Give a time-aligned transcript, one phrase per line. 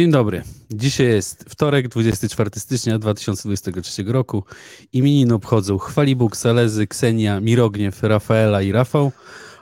[0.00, 0.42] Dzień dobry.
[0.70, 4.44] Dzisiaj jest wtorek, 24 stycznia 2023 roku.
[4.92, 9.12] Imieniny obchodzą Chwalibóg, Salezy, Ksenia, Mirogniew, Rafaela i Rafał.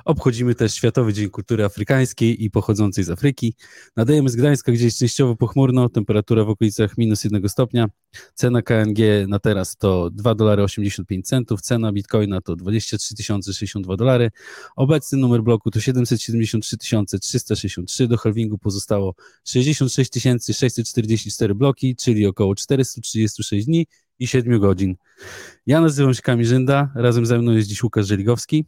[0.09, 3.55] Obchodzimy też Światowy Dzień Kultury Afrykańskiej i pochodzącej z Afryki.
[3.97, 7.89] Nadajemy z Gdańska, gdzie jest częściowo pochmurno, temperatura w okolicach minus jednego stopnia.
[8.35, 13.15] Cena KNG na teraz to 2 dolary 85 centów, cena bitcoina to 23
[13.53, 14.31] 062 dolary.
[14.77, 19.15] Obecny numer bloku to 773 363, do halvingu pozostało
[19.45, 20.13] 66
[20.53, 23.87] 644 bloki, czyli około 436 dni
[24.19, 24.97] i 7 godzin.
[25.67, 28.65] Ja nazywam się Kamil Żynda, razem ze mną jest dziś Łukasz Żeligowski.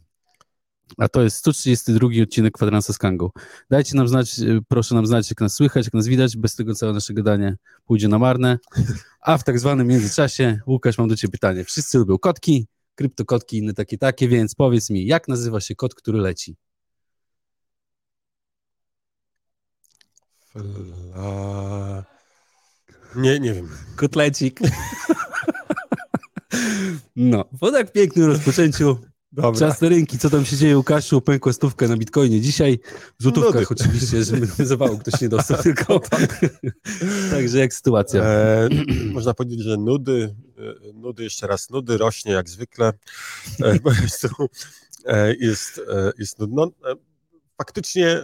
[0.97, 3.29] A to jest 132 odcinek Kwadransa z Kangą.
[3.69, 6.37] Dajcie nam znać, y, proszę nam znać, jak nas słychać, jak nas widać.
[6.37, 8.59] Bez tego całe nasze gadanie pójdzie na marne.
[9.21, 11.63] A w tak zwanym międzyczasie, Łukasz, mam do Ciebie pytanie.
[11.63, 16.19] Wszyscy lubią kotki, kryptokotki, inne takie, takie, więc powiedz mi, jak nazywa się kot, który
[16.19, 16.55] leci?
[20.51, 22.05] Fla...
[23.15, 23.69] Nie, nie wiem.
[23.95, 24.59] Kotlecik.
[27.15, 28.97] No, po tak pięknym rozpoczęciu
[29.31, 29.59] Dobra.
[29.59, 30.17] Czas na rynki.
[30.17, 30.77] Co tam się dzieje?
[30.77, 32.41] Łukaszu, pękła stówkę na bitcoinie.
[32.41, 32.79] Dzisiaj
[33.19, 33.81] w złotówkach Nudy.
[33.81, 36.45] oczywiście, żeby zawału ktoś nie dostał, tylko tak.
[37.31, 38.23] Także jak sytuacja?
[38.23, 38.69] E,
[39.13, 40.35] można powiedzieć, że nudy,
[40.89, 42.93] e, nudy, jeszcze raz nudy, rośnie jak zwykle.
[43.59, 44.27] E, po prostu
[45.05, 46.63] e, jest, e, jest nudno.
[46.65, 46.95] E,
[47.57, 48.21] faktycznie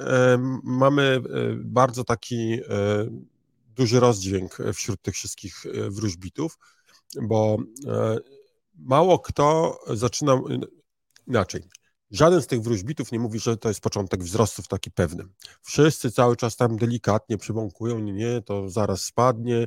[0.63, 1.21] mamy
[1.55, 2.59] bardzo taki
[3.75, 6.57] duży rozdźwięk wśród tych wszystkich wróżbitów,
[7.21, 7.57] bo
[8.75, 10.41] mało kto zaczyna,
[11.27, 11.69] inaczej.
[12.11, 15.23] Żaden z tych wróżbitów nie mówi, że to jest początek wzrostów taki pewny.
[15.61, 19.65] Wszyscy cały czas tam delikatnie przybąkują, nie, nie, to zaraz spadnie,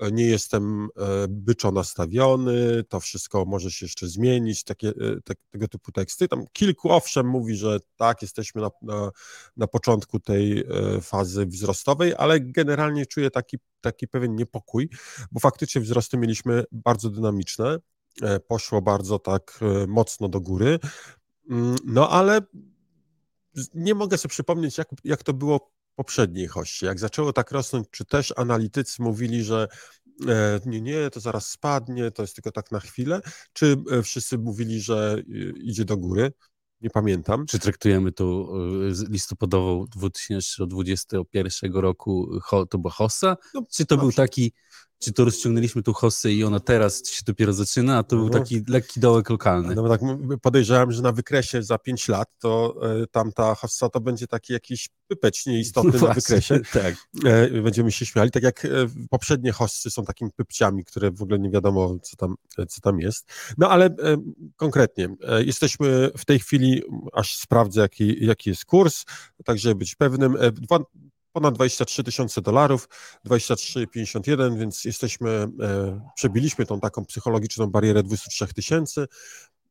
[0.00, 0.88] e, nie jestem e,
[1.28, 4.92] byczo nastawiony, to wszystko może się jeszcze zmienić, takie, e,
[5.24, 6.28] te, tego typu teksty.
[6.28, 9.10] Tam kilku owszem mówi, że tak, jesteśmy na, na,
[9.56, 10.64] na początku tej
[11.02, 14.88] fazy wzrostowej, ale generalnie czuję taki, taki pewien niepokój,
[15.32, 17.78] bo faktycznie wzrosty mieliśmy bardzo dynamiczne,
[18.48, 20.78] poszło bardzo tak e, mocno do góry.
[21.50, 22.40] Mm, no ale
[23.74, 26.86] nie mogę sobie przypomnieć, jak, jak to było poprzedniej hoście.
[26.86, 29.68] Jak zaczęło tak rosnąć, czy też analitycy mówili, że
[30.28, 33.20] e, nie, nie, to zaraz spadnie, to jest tylko tak na chwilę,
[33.52, 35.22] czy wszyscy mówili, że
[35.62, 36.32] idzie do góry?
[36.80, 37.46] Nie pamiętam.
[37.46, 38.52] Czy traktujemy tu
[39.08, 42.40] listopadową 2021 roku,
[42.70, 43.36] to była hossa?
[43.54, 44.52] No, czy to był taki
[45.02, 48.44] czy to rozciągnęliśmy tu hossę i ona teraz się dopiero zaczyna, a to był mhm.
[48.44, 49.74] taki lekki dołek lokalny.
[49.74, 50.00] No tak
[50.42, 54.88] podejrzewam, że na wykresie za 5 lat to y, tamta hossa to będzie taki jakiś
[55.08, 56.60] pypeć nieistotny no na wykresie.
[56.72, 56.94] Tak.
[57.24, 58.68] E, będziemy się śmiali, tak jak e,
[59.10, 62.34] poprzednie hossy są takimi pypciami, które w ogóle nie wiadomo, co tam,
[62.68, 63.32] co tam jest.
[63.58, 64.16] No ale e,
[64.56, 65.08] konkretnie,
[65.44, 66.82] jesteśmy w tej chwili,
[67.12, 69.04] aż sprawdzę, jaki, jaki jest kurs,
[69.44, 70.36] tak żeby być pewnym,
[71.32, 72.88] ponad 23 tysiące dolarów,
[73.26, 79.06] 23,51, więc jesteśmy, e, przebiliśmy tą taką psychologiczną barierę 23 tysięcy.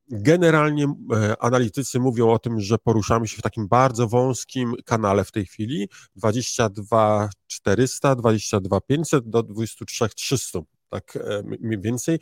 [0.10, 5.32] Generalnie e, analitycy mówią o tym, że poruszamy się w takim bardzo wąskim kanale w
[5.32, 10.60] tej chwili 22 400, 22 500 do 23 300
[10.92, 12.20] tak e, mniej więcej.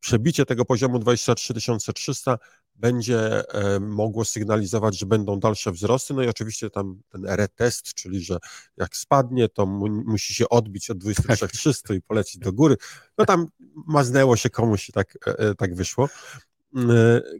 [0.00, 1.54] Przebicie tego poziomu 23
[1.94, 2.38] 300
[2.80, 6.14] będzie e, mogło sygnalizować, że będą dalsze wzrosty.
[6.14, 8.38] No i oczywiście tam ten retest, czyli że
[8.76, 12.76] jak spadnie, to mu, musi się odbić od 23 300 i polecieć do góry.
[13.18, 13.46] No tam
[13.86, 16.08] maznęło się komuś i tak, e, tak wyszło.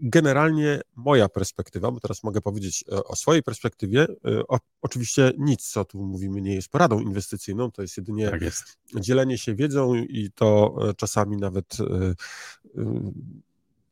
[0.02, 4.06] Generalnie moja perspektywa, bo teraz mogę powiedzieć o swojej perspektywie,
[4.48, 8.78] o, oczywiście nic, co tu mówimy, nie jest poradą inwestycyjną, to jest jedynie tak jest.
[8.94, 11.76] dzielenie się wiedzą i to czasami nawet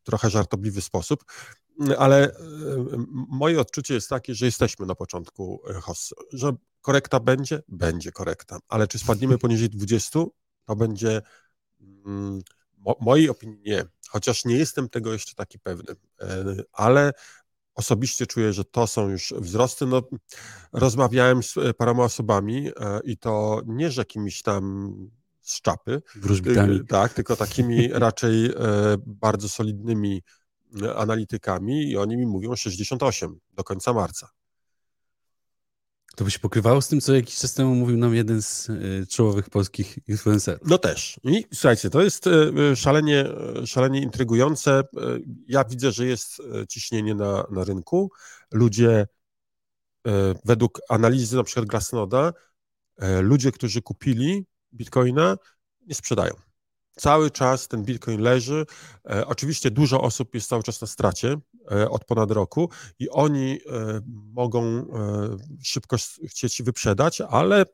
[0.08, 1.24] trochę żartobliwy sposób,
[1.98, 2.32] ale
[3.28, 7.62] moje odczucie jest takie, że jesteśmy na początku hossy, że korekta będzie?
[7.68, 10.20] Będzie korekta, ale czy spadniemy poniżej 20?
[10.64, 11.22] To będzie,
[11.80, 12.40] mm,
[12.78, 17.12] mo, mojej opinii nie, chociaż nie jestem tego jeszcze taki pewny, e, ale
[17.74, 19.86] osobiście czuję, że to są już wzrosty.
[19.86, 20.02] No,
[20.72, 24.92] rozmawiałem z paroma osobami e, i to nie, że jakimiś tam
[25.48, 26.02] z czapy.
[26.16, 26.76] Wróżbitami.
[26.76, 28.52] Y, tak, tylko takimi raczej e,
[29.06, 30.22] bardzo solidnymi
[30.82, 34.28] e, analitykami i oni mi mówią 68 do końca marca.
[36.16, 39.06] To by się pokrywało z tym, co jakiś czas temu mówił nam jeden z y,
[39.10, 40.68] czołowych polskich influencerów.
[40.68, 41.20] No też.
[41.24, 43.24] I słuchajcie, to jest y, szalenie,
[43.66, 44.82] szalenie intrygujące.
[45.48, 48.10] Ja widzę, że jest ciśnienie na, na rynku.
[48.52, 49.06] Ludzie
[50.44, 52.32] według analizy na przykład Glassnoda,
[53.22, 55.36] ludzie, którzy kupili bitcoina
[55.86, 56.34] nie sprzedają.
[56.92, 58.66] Cały czas ten bitcoin leży.
[59.10, 61.36] E, oczywiście dużo osób jest cały czas na stracie
[61.70, 64.00] e, od ponad roku i oni e,
[64.32, 64.84] mogą e,
[65.62, 65.96] szybko
[66.28, 67.64] chcieć wyprzedać, ale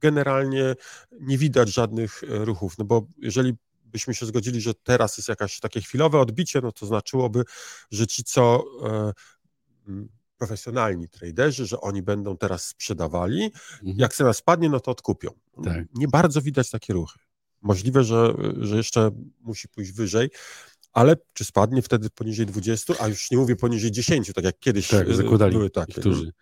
[0.00, 0.74] generalnie
[1.20, 3.54] nie widać żadnych e, ruchów, no bo jeżeli
[3.84, 7.44] byśmy się zgodzili, że teraz jest jakieś takie chwilowe odbicie, no to znaczyłoby,
[7.90, 9.12] że ci, co e,
[10.42, 13.98] profesjonalni traderzy, że oni będą teraz sprzedawali, mhm.
[13.98, 15.30] jak cena spadnie, no to odkupią.
[15.64, 15.84] Tak.
[15.94, 17.18] Nie bardzo widać takie ruchy.
[17.60, 19.10] Możliwe, że, że jeszcze
[19.40, 20.30] musi pójść wyżej,
[20.92, 24.88] ale czy spadnie wtedy poniżej 20, a już nie mówię poniżej 10, tak jak kiedyś
[24.88, 26.00] tak, e, zakładali były takie.
[26.00, 26.32] Którzy...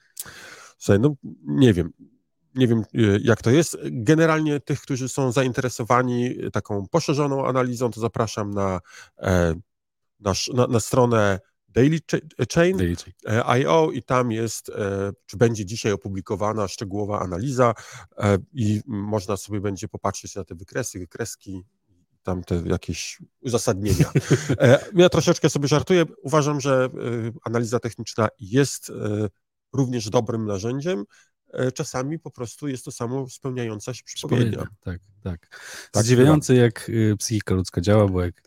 [0.78, 1.14] Słuchaj, no
[1.44, 1.92] nie wiem,
[2.54, 2.84] nie wiem e,
[3.22, 3.76] jak to jest.
[3.90, 8.80] Generalnie tych, którzy są zainteresowani taką poszerzoną analizą, to zapraszam na,
[9.18, 9.54] e,
[10.20, 12.00] na, na, na stronę Daily
[12.54, 13.42] Chain, Daily Chain.
[13.46, 14.70] IO i tam jest,
[15.26, 17.74] czy będzie dzisiaj opublikowana szczegółowa analiza
[18.52, 21.64] i można sobie będzie popatrzeć na te wykresy, wykreski
[22.22, 24.12] tam te jakieś uzasadnienia.
[24.60, 26.04] E, ja troszeczkę sobie żartuję.
[26.22, 26.88] Uważam, że e,
[27.44, 29.28] analiza techniczna jest e,
[29.72, 31.04] również dobrym narzędziem.
[31.74, 34.66] Czasami po prostu jest to samo spełniająca się przepowiednia.
[34.80, 35.58] Tak, tak.
[35.90, 38.42] tak Zdziwiające, jak psychika ludzka działa, bo jak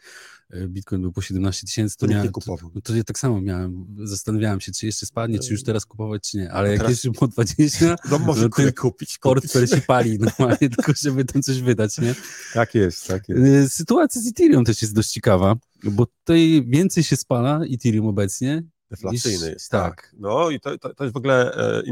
[0.67, 4.61] Bitcoin był po 17 tysięcy, to, to miałem, to, to, ja tak samo miałem, zastanawiałem
[4.61, 7.95] się, czy jeszcze spadnie, czy już teraz kupować, czy nie, ale jak jest po 20,
[8.11, 12.15] no może no, kupić, portfel się pali normalnie, tylko żeby tam coś wydać, nie?
[12.53, 13.41] Tak jest, tak jest.
[13.41, 18.63] Y, sytuacja z Ethereum też jest dość ciekawa, bo tutaj więcej się spala Ethereum obecnie,
[18.93, 19.95] Deflacyjny jest, tak.
[19.95, 20.15] tak.
[20.17, 21.83] No i to, to, to jest w ogóle e, e,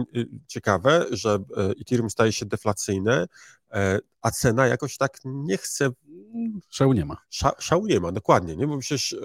[0.47, 3.27] ciekawe, że e, Ethereum staje się deflacyjne,
[3.71, 5.91] e, a cena jakoś tak nie chce
[6.69, 7.17] Szału nie ma.
[7.29, 8.67] Sza, szału nie ma, dokładnie, nie?
[8.67, 9.17] bo przecież e,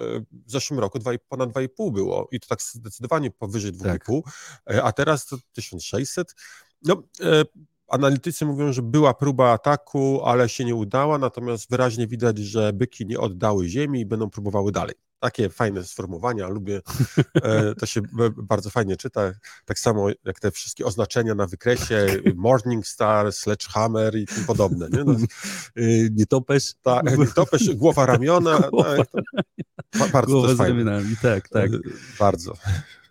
[0.45, 4.79] w zeszłym roku 2, ponad 2,5 było i to tak zdecydowanie powyżej 2,5, tak.
[4.83, 6.35] A teraz to 1600.
[6.83, 7.43] No, e,
[7.87, 13.05] analitycy mówią, że była próba ataku, ale się nie udała, natomiast wyraźnie widać, że byki
[13.05, 14.95] nie oddały ziemi i będą próbowały dalej.
[15.19, 16.81] Takie fajne sformułowania, lubię,
[17.43, 18.01] e, to się
[18.37, 19.31] bardzo fajnie czyta,
[19.65, 24.89] tak samo jak te wszystkie oznaczenia na wykresie, Morningstar, Sledgehammer i tym podobne.
[24.89, 25.03] Nie?
[25.03, 25.15] No,
[25.83, 26.73] y, nietoperz.
[26.81, 28.59] Tak, nietoperz, głowa ramiona.
[28.59, 28.95] Głowa,
[29.89, 31.73] tak, bardzo głowa z ramionami, tak, tak.
[31.73, 31.79] E,
[32.19, 32.53] bardzo.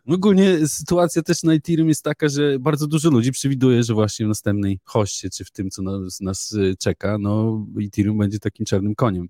[0.08, 4.28] Ogólnie sytuacja też na Ethereum jest taka, że bardzo dużo ludzi przewiduje, że właśnie w
[4.28, 8.94] następnej hoście, czy w tym, co nas, nas y, czeka, no Ethereum będzie takim czarnym
[8.94, 9.28] koniem.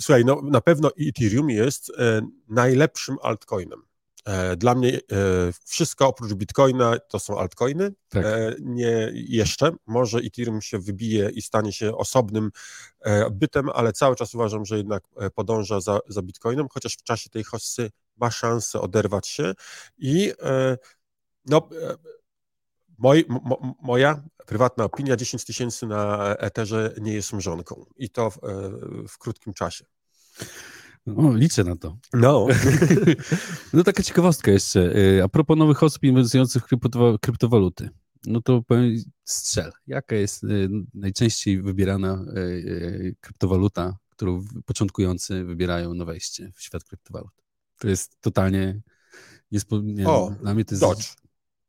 [0.00, 3.82] Słuchaj, no na pewno Ethereum jest e, najlepszym altcoinem.
[4.24, 4.98] E, dla mnie e,
[5.64, 7.92] wszystko oprócz Bitcoina to są altcoiny.
[8.08, 8.24] Tak.
[8.60, 9.72] Nie jeszcze.
[9.86, 12.50] Może Ethereum się wybije i stanie się osobnym
[13.30, 15.02] bytem, ale cały czas uważam, że jednak
[15.34, 19.54] podąża za, za Bitcoinem, chociaż w czasie tej hossy ma szansę oderwać się
[19.98, 20.32] i
[21.46, 21.68] no
[23.00, 28.36] Moj, mo, moja prywatna opinia, 10 tysięcy na Etherze nie jest mrzonką i to w,
[28.36, 28.70] e,
[29.08, 29.84] w krótkim czasie.
[31.06, 31.96] No, liczę na to.
[32.12, 32.46] No.
[33.72, 34.94] no taka ciekawostka jeszcze.
[35.18, 37.90] E, a propos nowych osób inwestujących w kryptowaluty.
[38.26, 39.72] No to powiem, strzel.
[39.86, 40.46] Jaka jest e,
[40.94, 42.24] najczęściej wybierana
[43.20, 47.32] kryptowaluta, którą początkujący wybierają na wejście w świat kryptowalut?
[47.78, 48.80] To jest totalnie...
[49.52, 49.80] Niespo...
[49.80, 51.14] Nie, o, dla mnie to jest Dodge.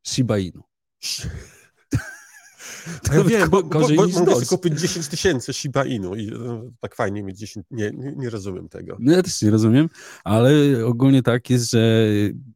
[0.04, 0.71] Shiba Inu.
[3.04, 6.96] To ja wiem, bo, bo, bo mogę kupić 10 tysięcy Shiba Inu i no, tak
[6.96, 8.98] fajnie mieć 10, nie, nie, nie, rozumiem tego.
[9.00, 9.90] No ja też nie rozumiem,
[10.24, 10.52] ale
[10.86, 12.08] ogólnie tak jest, że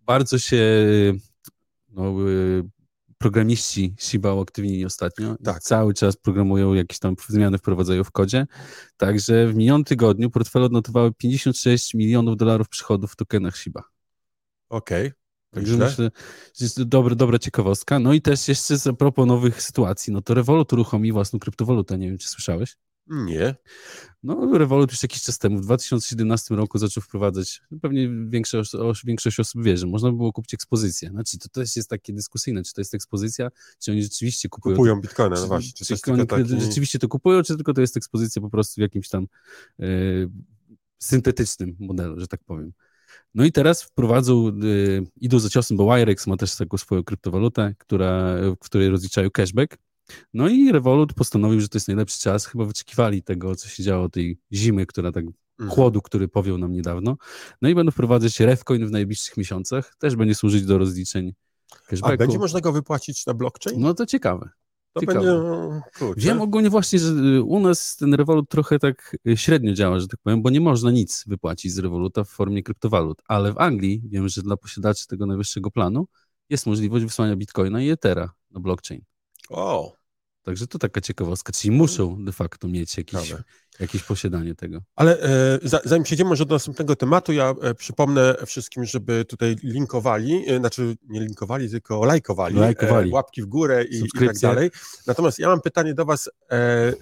[0.05, 0.63] bardzo się
[1.89, 2.63] no, y,
[3.17, 5.59] programiści Shiba uaktywnili ostatnio tak.
[5.59, 8.47] cały czas programują jakieś tam zmiany, wprowadzają w kodzie,
[8.97, 13.83] także w minionym tygodniu portfele odnotowały 56 milionów dolarów przychodów w tokenach Shiba.
[14.69, 15.07] Okej.
[15.07, 15.24] Okay.
[15.55, 16.11] Także myślę,
[16.55, 17.99] że jest dobra, dobra ciekawostka.
[17.99, 22.07] No i też jeszcze a propos nowych sytuacji, no to Revolut uruchomi własną kryptowalutę, nie
[22.07, 22.77] wiem, czy słyszałeś?
[23.07, 23.55] Nie.
[24.23, 28.71] No, Revolut już jakiś czas temu, w 2017 roku zaczął wprowadzać, pewnie większość,
[29.05, 31.09] większość osób wie, że można było kupić ekspozycję.
[31.09, 34.75] Znaczy, to też jest takie dyskusyjne, czy to jest ekspozycja, czy oni rzeczywiście kupują...
[34.75, 35.73] Kupują bitcoiny, no właśnie.
[35.73, 36.61] Czy, czy oni taki...
[36.61, 39.27] rzeczywiście to kupują, czy tylko to jest ekspozycja po prostu w jakimś tam
[39.79, 40.29] yy,
[40.99, 42.73] syntetycznym modelu, że tak powiem.
[43.35, 47.75] No i teraz wprowadzą, y, idą za ciosem, bo Wirex ma też taką swoją kryptowalutę,
[47.77, 49.77] która, w której rozliczają cashback.
[50.33, 52.45] No i Revolut postanowił, że to jest najlepszy czas.
[52.45, 55.69] Chyba wyczekiwali tego, co się działo tej zimy, która tak mhm.
[55.69, 57.17] chłodu, który powiał nam niedawno.
[57.61, 59.95] No i będą wprowadzać Revcoin w najbliższych miesiącach.
[59.99, 61.33] Też będzie służyć do rozliczeń
[61.87, 62.13] cashbacku.
[62.13, 63.79] A będzie można go wypłacić na blockchain?
[63.79, 64.49] No to ciekawe.
[64.95, 65.19] To Ciekawe.
[65.99, 66.27] będzie.
[66.27, 70.07] Wiem ogólnie właśnie, że y, u nas ten Revolut trochę tak y, średnio działa, że
[70.07, 74.01] tak powiem, bo nie można nic wypłacić z Revoluta w formie kryptowalut, ale w Anglii
[74.05, 76.07] wiem, że dla posiadaczy tego najwyższego planu
[76.49, 79.01] jest możliwość wysłania bitcoina i ethera na blockchain.
[79.49, 79.93] O,
[80.45, 82.97] Także to taka ciekawostka, czyli muszą de facto mieć
[83.79, 84.81] jakieś, posiadanie tego.
[84.95, 89.55] Ale e, za, zanim przejdziemy może do następnego tematu, ja e, przypomnę wszystkim, żeby tutaj
[89.63, 93.09] linkowali, e, znaczy nie linkowali, tylko lajkowali, Lajkowali.
[93.09, 94.71] E, łapki w górę i, i tak dalej.
[95.07, 96.93] Natomiast ja mam pytanie do Was, e,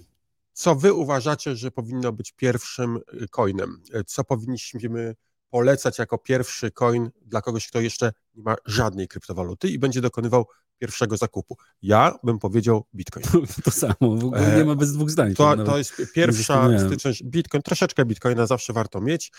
[0.54, 3.82] co Wy uważacie, że powinno być pierwszym e, coinem?
[4.06, 5.16] Co powinniśmy
[5.54, 10.46] polecać jako pierwszy coin dla kogoś, kto jeszcze nie ma żadnej kryptowaluty i będzie dokonywał
[10.80, 11.58] pierwszego zakupu?
[11.82, 13.26] Ja bym powiedział Bitcoin.
[13.64, 15.34] To samo, w ogóle E, nie ma bez dwóch zdań.
[15.36, 17.24] To, nawet- to jest pierwsza styczność.
[17.24, 19.32] Bitcoin, troszeczkę Bitcoina zawsze warto mieć.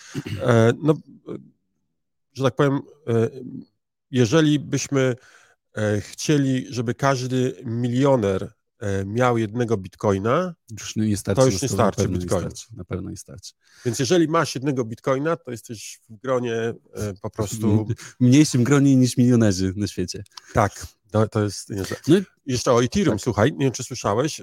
[0.43, 1.37] E, no, e,
[2.33, 3.31] że tak powiem, e,
[4.11, 5.15] jeżeli byśmy
[5.77, 8.51] e, chcieli, żeby każdy milioner e,
[9.07, 11.41] miał jednego Bitcoina, Już nie starczy.
[11.43, 12.41] To już nie na starczy Bitcoina.
[12.41, 13.53] starczy, Na pewno nie starczy.
[13.85, 16.75] więc jeżeli masz jednego Bitcoina, to jesteś w gronie e,
[17.23, 17.87] po prostu
[18.21, 20.25] mniejszym gronie niż milionerzy na świecie.
[20.55, 21.71] Tak, to, to jest.
[21.71, 23.25] Nie, No i- Jeszcze o Ethereum, tak.
[23.25, 24.43] słuchaj, nie wiem, czy słyszałeś.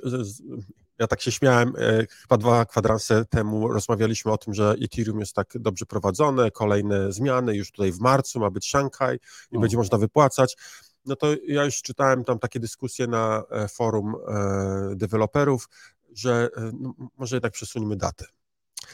[0.99, 5.33] Ja tak się śmiałem, e, chyba dwa kwadranse temu rozmawialiśmy o tym, że Ethereum jest
[5.35, 9.19] tak dobrze prowadzone, kolejne zmiany, już tutaj w marcu ma być Szanghaj
[9.51, 9.59] i O.
[9.59, 10.57] będzie można wypłacać.
[11.05, 15.69] No to ja już czytałem tam takie dyskusje na e, forum e, deweloperów,
[16.13, 18.25] że e, no, może jednak przesuniemy datę.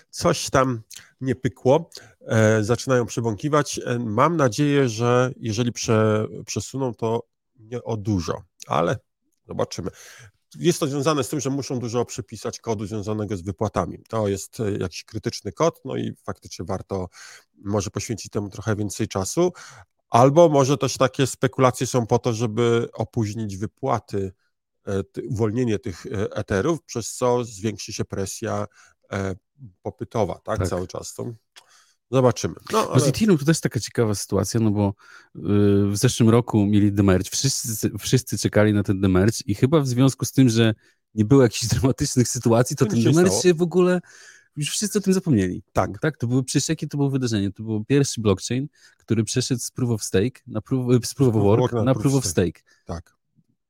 [0.10, 0.82] Coś tam
[1.22, 1.90] nie pykło,
[2.62, 3.80] zaczynają przybąkiwać.
[3.86, 7.24] E, mam nadzieję, że jeżeli prze, przesuną, to
[7.60, 8.98] nie o dużo, ale
[9.48, 9.90] zobaczymy.
[10.56, 14.00] Jest to związane z tym, że muszą dużo przypisać kodu związanego z wypłatami.
[14.10, 17.08] To jest jakiś krytyczny kod, no i faktycznie warto
[17.58, 19.54] może poświęcić temu trochę więcej czasu.
[20.10, 24.32] Albo może też takie spekulacje są po to, żeby opóźnić wypłaty,
[24.88, 28.66] e, uwolnienie tych e, eterów, przez co zwiększy się presja
[29.12, 29.36] e,
[29.82, 30.68] popytowa, tak, Tak.
[30.68, 31.14] cały czas.
[31.14, 31.26] To
[32.12, 32.56] zobaczymy.
[32.72, 34.94] No, No z ale, Ethereum to też taka ciekawa sytuacja, no bo
[35.36, 35.40] y,
[35.92, 40.26] w zeszłym roku mieli demerge, wszyscy, wszyscy czekali na ten demerge i chyba w związku
[40.26, 40.74] z tym, że
[41.16, 43.42] nie było jakichś dramatycznych sytuacji, to To ten stało.
[43.42, 44.02] się w ogóle,
[44.58, 45.64] już wszyscy o tym zapomnieli.
[45.74, 46.00] Tak.
[46.02, 46.18] tak?
[46.18, 47.52] To były, przecież jakie to było wydarzenie?
[47.52, 51.44] To był pierwszy blockchain, który przeszedł z proof of stake, na proof, z proof of
[51.44, 52.62] work na proof of stake.
[52.86, 53.18] tak.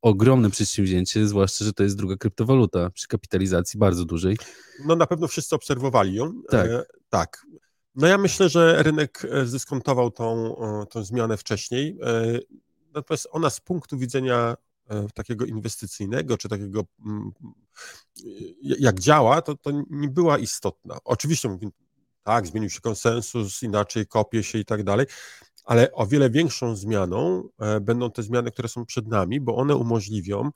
[0.02, 4.38] Ogromne przedsięwzięcie, zwłaszcza, że to jest druga kryptowaluta przy kapitalizacji bardzo dużej.
[4.86, 6.42] No na pewno wszyscy obserwowali ją.
[6.50, 6.68] Tak.
[6.68, 7.46] E, tak.
[7.96, 11.98] No ja myślę, że rynek e, zdyskontował tą, e, tą zmianę wcześniej.
[12.04, 12.40] E,
[12.94, 14.58] natomiast ona z punktu widzenia e,
[15.14, 17.32] takiego inwestycyjnego, czy takiego mm,
[18.62, 20.98] jak działa, to, to nie była istotna.
[21.04, 21.70] Oczywiście mówię,
[22.24, 25.06] tak, zmienił się konsensus, inaczej kopie się i tak dalej,
[25.66, 29.76] ale o wiele większą zmianą e, będą te zmiany, które są przed nami, bo one
[29.76, 30.52] umożliwią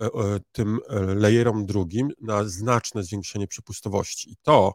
[0.00, 0.10] e, e,
[0.52, 4.32] tym e, layerom drugim na znaczne zwiększenie przepustowości.
[4.32, 4.72] I to,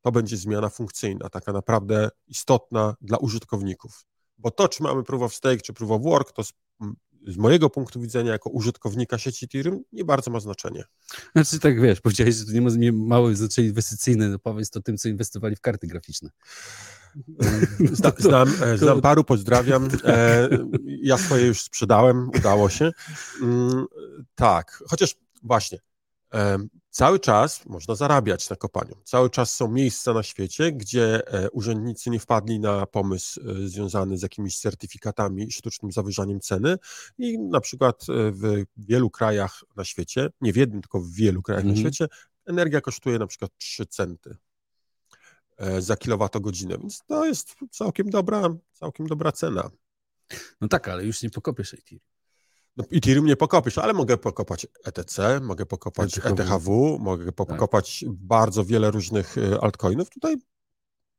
[0.00, 4.04] to będzie zmiana funkcyjna, taka naprawdę istotna dla użytkowników.
[4.38, 6.42] Bo to, czy mamy proof of stake, czy proof of work, to
[7.26, 10.84] z, mojego punktu widzenia, jako użytkownika sieci Ethereum, nie bardzo ma znaczenie.
[11.34, 14.82] Znaczy tak, wiesz, powiedziałeś, że to nie ma nie małe znaczenie inwestycyjne, no powiedz to
[14.82, 16.30] tym, co inwestowali w karty graficzne.
[17.92, 19.88] Zna, znam, e, znam paru, pozdrawiam.
[20.04, 20.48] E,
[20.86, 22.90] Ja swoje już sprzedałem, udało się.
[23.42, 23.86] Mm,
[24.34, 25.78] Tak, chociaż właśnie,
[26.92, 28.94] cały czas można zarabiać na kopaniu.
[29.04, 34.18] Cały czas są miejsca na świecie, gdzie e, urzędnicy nie wpadli na pomysł e, związany
[34.18, 36.76] z jakimiś certyfikatami sztucznym zawyżaniem ceny
[37.18, 41.42] i na przykład e, w wielu krajach na świecie, nie w jednym, tylko w wielu
[41.42, 41.86] krajach na Mhm.
[41.86, 42.08] świecie,
[42.46, 44.36] energia kosztuje na przykład 3 centy
[45.78, 49.70] za kilowatogodzinę, więc to jest całkiem dobra, całkiem dobra cena.
[50.60, 52.11] No tak, ale już nie pokopiesz Ethereum.
[52.76, 56.32] No, Ethereum nie pokopisz, ale mogę pokopać ETC, mogę pokopać ETHW.
[56.32, 60.10] ETHW, mogę pokopać bardzo wiele różnych e, altcoinów.
[60.10, 60.36] Tutaj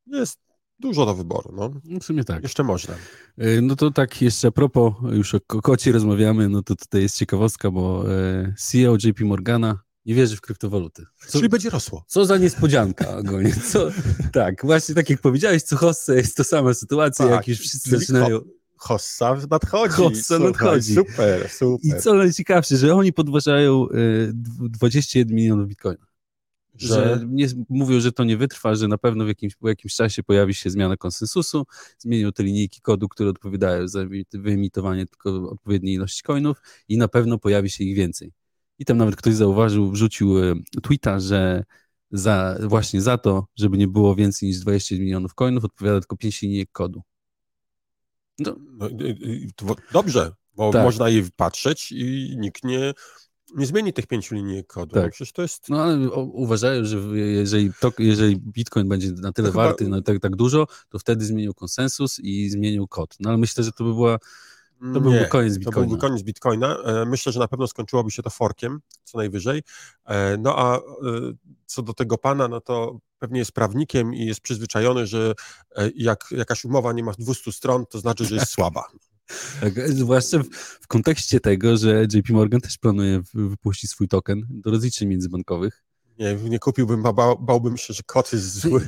[0.06, 0.40] jest
[0.80, 1.52] dużo do wyboru.
[1.56, 1.82] No.
[1.84, 2.44] No w sumie tak.
[2.44, 2.96] Jeszcze można.
[3.42, 7.18] Y, No to tak jeszcze a propos, już o kokocie rozmawiamy, no to tutaj jest
[7.18, 11.06] ciekawostka, bo e, CEO JP Morgana nie wierzy w kryptowaluty.
[11.28, 12.04] Co, Czyli będzie rosło.
[12.08, 13.56] co za niespodzianka ogólnie.
[13.72, 13.90] Co,
[14.34, 18.00] tak, właśnie tak jak powiedziałeś, co Hosse jest to sama sytuacja, Tak, jak już wszyscy
[18.00, 18.40] zaczynają.
[18.84, 19.96] Hossa nadchodzi.
[19.96, 20.94] Hossa nadchodzi.
[20.96, 21.98] Super, super.
[21.98, 26.06] I co najciekawsze, że oni podważają y, dw- 21 milionów bitcoina.
[26.78, 30.24] Że nie, mówią, że to nie wytrwa, że na pewno w jakimś, po jakimś czasie
[30.24, 31.64] pojawi się zmiana konsensusu,
[31.98, 37.08] zmienią te linijki kodu, które odpowiadają za wy- wyemitowanie tylko odpowiedniej ilości coinów i na
[37.08, 38.32] pewno pojawi się ich więcej.
[38.80, 41.64] I tam nawet ktoś zauważył, wrzucił e, tweeta, że
[42.12, 46.42] za, właśnie za to, żeby nie było więcej niż 20 milionów coinów, odpowiada tylko 5
[46.42, 47.02] linijek kodu.
[48.40, 48.90] No, No,
[49.92, 50.84] Dobrze, bo Tak.
[50.84, 52.94] można je patrzeć i nikt nie,
[53.56, 54.94] nie zmieni tych pięciu linii kodu.
[54.96, 55.12] Tak.
[55.12, 59.52] Przecież to jest No ale uważają, że jeżeli, to, jeżeli Bitcoin będzie na tyle To
[59.52, 63.16] chyba- warty, no, tak, tak dużo, to wtedy zmienią konsensus i zmienią kod.
[63.20, 64.18] No ale myślę, że to by była
[64.94, 65.82] To byłby koniec Bitcoina.
[65.82, 66.78] To byłby koniec Bitcoina.
[66.78, 69.64] E, myślę, że na pewno skończyłoby się to forkiem, co najwyżej.
[70.06, 70.82] E, no a e,
[71.66, 75.34] co do tego pana, no to pewnie jest prawnikiem i jest przyzwyczajony, że
[75.96, 78.84] jak jakaś umowa nie ma 200 stron, to znaczy, że jest słaba.
[79.62, 80.48] Tak, zwłaszcza w,
[80.82, 85.84] w, kontekście tego, że JP Morgan też planuje wypuścić swój token do rozliczeń międzybankowych.
[86.20, 88.88] Nie, nie kupiłbym, a bał, bałbym się, że kot jest zły.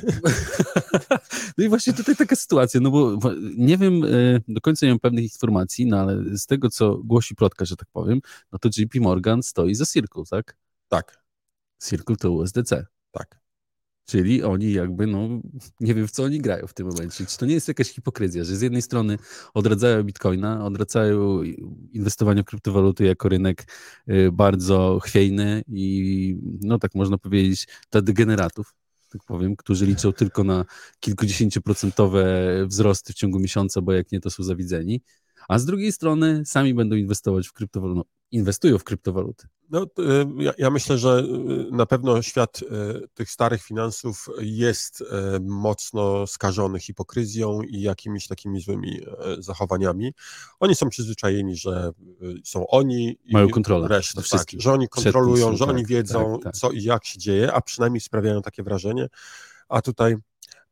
[1.58, 3.18] No i właśnie tutaj taka sytuacja, no bo
[3.56, 4.08] nie wiem, e,
[4.48, 7.88] do końca nie mam pewnych informacji, no ale z tego, co głosi plotka, że tak
[7.92, 8.20] powiem,
[8.52, 10.56] no to JP Morgan stoi za Circle, tak?
[10.88, 11.24] Tak.
[11.82, 12.86] Circle to USDC.
[13.10, 13.45] Tak.
[14.06, 15.28] Czyli oni jakby, no,
[15.80, 17.26] nie wiem w co oni grają w tym momencie.
[17.26, 19.18] Czy to nie jest jakaś hipokryzja, że z jednej strony
[19.54, 21.42] odradzają bitcoina, odradzają
[21.92, 23.66] inwestowanie w kryptowaluty jako rynek
[24.08, 28.74] y, bardzo chwiejny i, no tak można powiedzieć, dla degeneratów,
[29.08, 30.64] tak powiem, którzy liczą tylko na
[31.00, 32.24] kilkudziesięcioprocentowe
[32.66, 35.02] wzrosty w ciągu miesiąca, bo jak nie, to są zawidzeni.
[35.48, 39.46] A z drugiej strony sami będą inwestować w kryptowaluty, no, inwestują w kryptowaluty.
[39.70, 45.04] No, y, ja, ja, myślę, że y, na pewno świat y, tych starych finansów jest
[45.40, 49.00] mocno skażony hipokryzją i jakimiś takimi złymi
[49.38, 50.14] zachowaniami.
[50.60, 51.90] Oni są przyzwyczajeni, że
[52.44, 53.88] są oni i mają kontrolę.
[53.88, 56.56] Reszta, tak, że oni kontrolują, że oni tak, wiedzą, tak, tak.
[56.56, 59.08] co i jak się dzieje, a przynajmniej sprawiają takie wrażenie.
[59.68, 60.16] A tutaj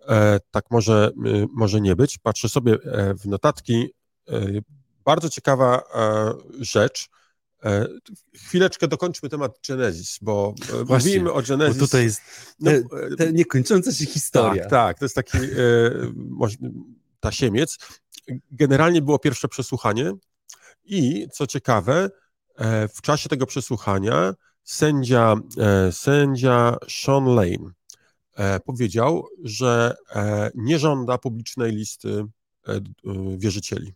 [0.09, 1.11] e, tak może,
[1.53, 2.19] może nie być.
[2.19, 3.91] Patrzę sobie e, w notatki.
[4.29, 4.41] E,
[5.05, 5.83] bardzo ciekawa
[6.61, 7.24] rzecz E,
[8.35, 11.77] chwileczkę dokończmy temat Genesis, bo e, Właśnie, mówimy o Genesis.
[11.77, 12.21] Bo tutaj jest
[12.61, 12.71] no,
[13.19, 14.63] te, niekończąca się historia.
[14.63, 15.51] Tak, tak, to jest taki e,
[17.21, 17.79] tasiemiec.
[18.51, 20.13] Generalnie było pierwsze przesłuchanie
[20.85, 22.11] i co ciekawe,
[22.57, 27.71] e, w czasie tego przesłuchania sędzia, e, sędzia Sean Lane
[28.37, 29.97] e, powiedział, że
[30.55, 32.25] nie żąda publicznej listy
[33.37, 33.95] wierzycieli.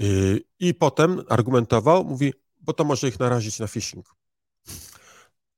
[0.00, 4.06] Y, I potem argumentował, mówi, bo to może ich narazić na phishing.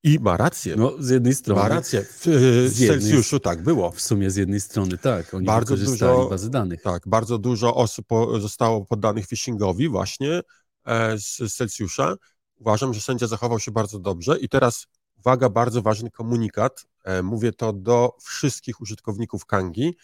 [0.03, 0.77] I ma rację.
[0.77, 1.63] No, z jednej strony.
[1.63, 2.03] Ma rację.
[2.03, 2.25] W,
[2.69, 3.91] z Celsjuszu tak było.
[3.91, 5.35] W sumie z jednej strony tak.
[5.35, 6.83] Oni bardzo dużo bazy danych.
[6.83, 8.07] Tak, bardzo dużo osób
[8.39, 10.41] zostało poddanych phishingowi właśnie
[10.85, 12.15] e, z, z Celsjusza.
[12.57, 14.39] Uważam, że sędzia zachował się bardzo dobrze.
[14.39, 14.87] I teraz,
[15.19, 16.87] uwaga, bardzo ważny komunikat.
[17.05, 19.97] E, mówię to do wszystkich użytkowników Kangi.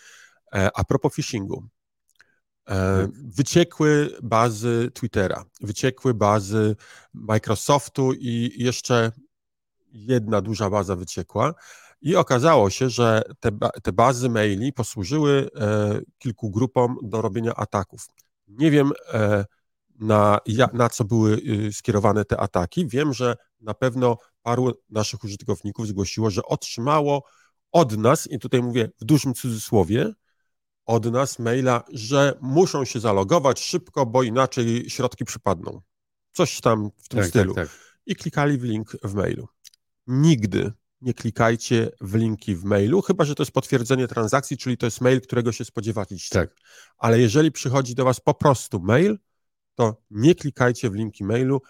[0.54, 1.64] E, a propos phishingu.
[2.66, 3.10] E, tak.
[3.12, 6.76] Wyciekły bazy Twittera, wyciekły bazy
[7.14, 9.12] Microsoftu i jeszcze
[9.92, 11.54] jedna duża baza wyciekła.
[12.02, 13.50] I okazało się, że te,
[13.82, 18.06] te bazy maili posłużyły e, kilku grupom do robienia ataków.
[18.48, 19.44] Nie wiem, e,
[20.02, 20.40] na,
[20.72, 22.86] na co były y, skierowane te ataki.
[22.86, 27.24] Wiem, że na pewno paru naszych użytkowników zgłosiło, że otrzymało
[27.72, 30.12] od nas, i tutaj mówię w dużym cudzysłowie,
[30.86, 35.80] od nas maila, że muszą się zalogować szybko, bo inaczej środki przypadną.
[36.32, 37.54] Coś tam w tym tak, stylu.
[37.54, 37.78] Tak, tak.
[38.06, 39.48] I klikali w link w mailu.
[40.06, 44.86] Nigdy nie klikajcie w linki w mailu, chyba że to jest potwierdzenie transakcji, czyli to
[44.86, 46.16] jest mail, którego się spodziewacie.
[46.30, 46.54] Tak.
[46.98, 49.18] Ale jeżeli przychodzi do Was po prostu mail,
[49.74, 51.62] to nie klikajcie w linki mailu,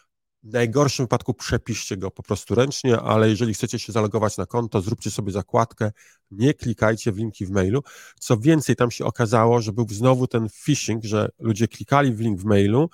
[0.43, 4.81] w najgorszym wypadku przepiszcie go po prostu ręcznie, ale jeżeli chcecie się zalogować na konto,
[4.81, 5.93] zróbcie sobie zakładkę,
[6.31, 7.83] nie klikajcie w linki w mailu.
[8.21, 12.41] Co więcej, tam się okazało, że był znowu ten phishing, że ludzie klikali w link
[12.41, 12.91] w mailu,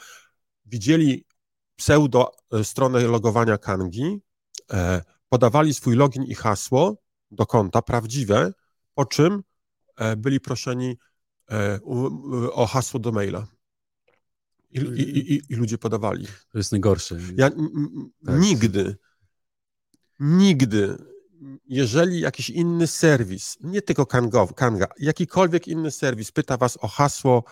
[0.66, 1.24] widzieli
[1.76, 4.20] pseudo e, stronę logowania Kangi,
[4.72, 6.96] e, podawali swój login i hasło
[7.30, 8.52] do konta, prawdziwe,
[8.94, 9.42] po czym
[9.96, 10.96] e, byli proszeni
[12.52, 13.46] o hasło do maila.
[14.70, 16.26] I, i, i, i ludzie podawali.
[16.52, 17.18] To jest najgorsze.
[17.36, 17.58] Ja tak.
[18.40, 18.96] nigdy,
[20.20, 20.96] nigdy,
[21.66, 27.44] jeżeli jakiś inny serwis, nie tylko Kanga, Kanga, jakikolwiek inny serwis pyta was o hasło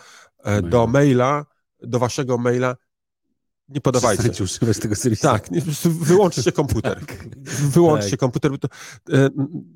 [0.43, 1.45] e, do maila,
[1.81, 2.75] do waszego maila,
[3.69, 4.43] nie podawajcie.
[4.43, 5.21] używać tego serwisu.
[5.21, 5.49] Tak,
[5.85, 6.99] wyłączcie komputer.
[7.05, 7.29] tak.
[7.45, 8.19] Wyłączcie tak.
[8.19, 8.51] komputer.
[8.51, 9.29] E,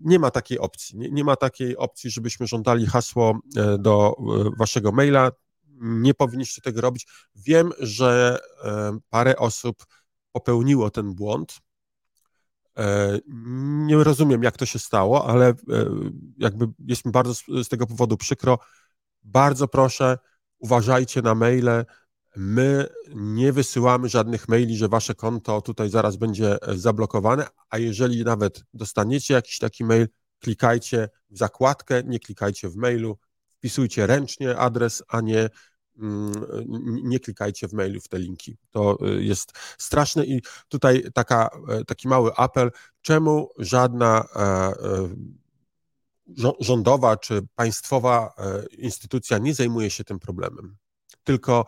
[0.03, 0.97] nie ma takiej opcji.
[0.97, 4.15] Nie, nie, ma takiej opcji, żebyśmy żądali hasło e, do
[4.57, 5.31] waszego maila
[5.81, 7.07] nie powinniście tego robić.
[7.35, 9.85] Wiem, że e, parę osób
[10.31, 11.59] popełniło ten błąd.
[12.77, 13.19] E,
[13.85, 15.55] nie rozumiem, jak to się stało, ale e,
[16.37, 18.59] jakby jest mi bardzo z tego powodu przykro.
[19.23, 20.17] Bardzo proszę,
[20.59, 21.85] uważajcie na maile.
[22.35, 28.63] My nie wysyłamy żadnych maili, że wasze konto tutaj zaraz będzie zablokowane, a jeżeli nawet
[28.73, 30.07] dostaniecie jakiś taki mail,
[30.39, 33.17] klikajcie w zakładkę, nie klikajcie w mailu,
[33.61, 35.49] wpisujcie ręcznie adres, a nie
[37.03, 38.57] nie klikajcie w mailu w te linki.
[38.71, 44.73] To y, jest straszne i tutaj taka, e, taki mały apel, czemu żadna e, e,
[46.59, 48.33] rządowa czy państwowa
[48.77, 50.77] instytucja nie zajmuje się tym problemem.
[51.23, 51.65] tylko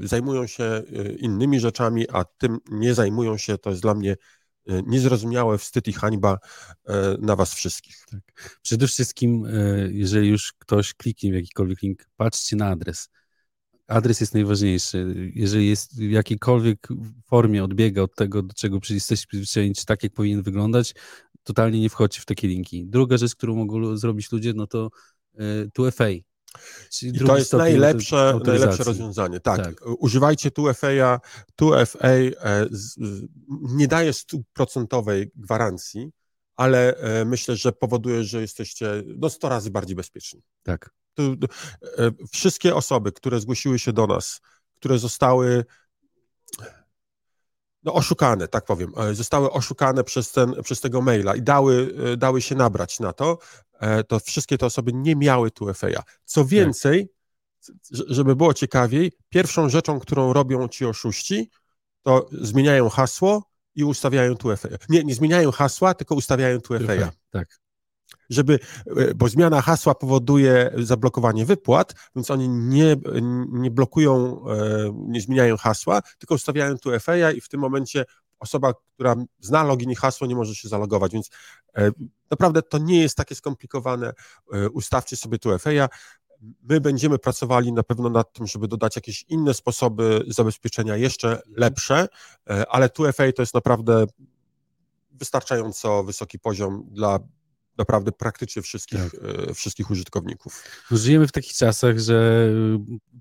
[0.00, 0.82] zajmują się
[1.18, 4.16] innymi rzeczami, a tym nie zajmują się, to jest dla mnie
[4.66, 6.38] niezrozumiałe, wstyd i hańba
[7.18, 8.04] na was wszystkich.
[8.10, 8.20] Tak.
[8.62, 9.46] Przede wszystkim,
[9.90, 13.08] jeżeli już ktoś kliknie w jakikolwiek link, patrzcie na adres.
[13.88, 15.30] Adres jest najważniejszy.
[15.34, 16.88] Jeżeli jest w jakiejkolwiek
[17.26, 20.94] formie odbiega od tego, do czego jesteście przyzwyczajeni, czy tak, jak powinien wyglądać,
[21.42, 22.86] totalnie nie wchodźcie w takie linki.
[22.86, 24.90] Druga rzecz, którą mogą zrobić ludzie, no to
[25.34, 26.22] e, 2FA.
[27.02, 29.40] I to jest najlepsze, najlepsze rozwiązanie.
[29.40, 29.74] Tak, tak.
[29.98, 31.18] używajcie 2FA.
[31.60, 32.66] 2FA e,
[33.62, 36.10] nie daje stuprocentowej gwarancji,
[36.56, 40.42] ale e, myślę, że powoduje, że jesteście no 100 razy bardziej bezpieczni.
[40.62, 40.90] Tak.
[42.32, 44.40] Wszystkie osoby, które zgłosiły się do nas,
[44.74, 45.64] które zostały
[47.86, 52.16] no, oszukane, tak powiem, e, zostały oszukane przez, ten, przez tego maila i dały, e,
[52.16, 53.38] dały się nabrać na to,
[53.80, 56.02] e, to wszystkie te osoby nie miały tu FA.
[56.24, 56.50] Co tak.
[56.50, 57.08] więcej,
[57.90, 61.50] żeby było ciekawiej, pierwszą rzeczą, którą robią ci oszuści,
[62.02, 64.68] to zmieniają hasło i ustawiają tu FA.
[64.88, 67.12] Nie, nie zmieniają hasła, tylko ustawiają tu FA.
[67.30, 67.65] Tak
[68.30, 72.96] żeby, e, bo zmiana hasła powoduje zablokowanie wypłat, więc oni nie,
[73.48, 78.04] nie blokują, e, nie zmieniają hasła, tylko ustawiają tu FA i w tym momencie
[78.38, 81.30] osoba, która zna login i hasło, nie może się zalogować, więc
[81.76, 81.90] e,
[82.30, 84.12] naprawdę to nie jest takie skomplikowane.
[84.72, 85.70] Ustawcie sobie tu FA.
[86.62, 92.08] My będziemy pracowali na pewno nad tym, żeby dodać jakieś inne sposoby zabezpieczenia jeszcze lepsze,
[92.68, 94.06] ale tu FA to jest naprawdę
[95.12, 97.18] wystarczająco wysoki poziom dla
[97.78, 99.20] naprawdę praktycznie wszystkich, tak.
[99.48, 100.62] E, wszystkich użytkowników.
[100.90, 102.50] Żyjemy w takich czasach, że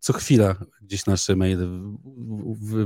[0.01, 1.97] co chwila gdzieś nasze maile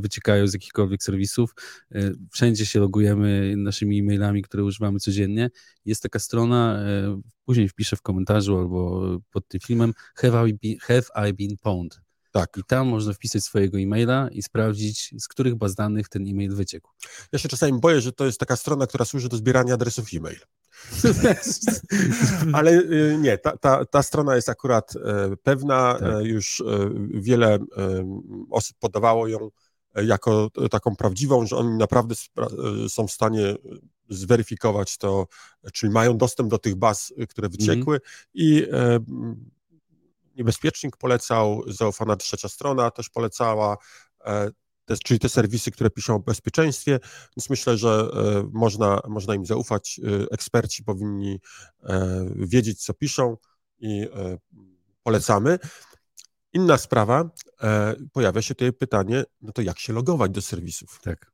[0.01, 1.55] wyciekają z jakichkolwiek serwisów.
[1.91, 5.49] E, wszędzie się logujemy naszymi e-mailami, które używamy codziennie.
[5.85, 9.01] Jest taka strona, e, później wpiszę w komentarzu albo
[9.31, 12.01] pod tym filmem Have I been, have I been pwned?
[12.31, 12.57] Tak.
[12.57, 16.91] I tam można wpisać swojego e-maila i sprawdzić, z których baz danych ten e-mail wyciekł.
[17.31, 20.39] Ja się czasami boję, że to jest taka strona, która służy do zbierania adresów e-mail.
[22.53, 26.13] Ale y, nie, ta, ta, ta strona jest akurat e, pewna, tak.
[26.13, 27.57] E, już e, wiele
[28.49, 29.49] osób podawało ją
[29.95, 32.15] jako taką prawdziwą, że oni naprawdę
[32.89, 33.55] są w stanie
[34.09, 35.27] zweryfikować to,
[35.73, 37.51] czyli mają dostęp do tych baz, które mhm.
[37.51, 38.01] wyciekły mm.
[38.33, 38.67] i
[40.39, 43.77] Niebezpiecznik polecał, zaufana trzecia strona też polecała,
[44.89, 46.99] te, czyli te serwisy, które piszą o bezpieczeństwie,
[47.37, 49.99] więc myślę, że e, można, można im zaufać.
[50.03, 51.39] E, eksperci powinni
[51.83, 53.37] e, wiedzieć, co piszą
[53.79, 54.07] i
[55.03, 55.59] polecamy.
[56.53, 57.29] Inna sprawa,
[58.13, 60.99] pojawia się tutaj pytanie, no to jak się logować do serwisów?
[61.03, 61.31] Tak.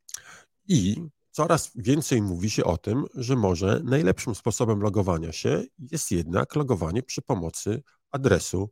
[0.67, 0.95] I
[1.31, 7.03] coraz więcej mówi się o tym, że może najlepszym sposobem logowania się jest jednak logowanie
[7.03, 8.69] przy pomocy adresu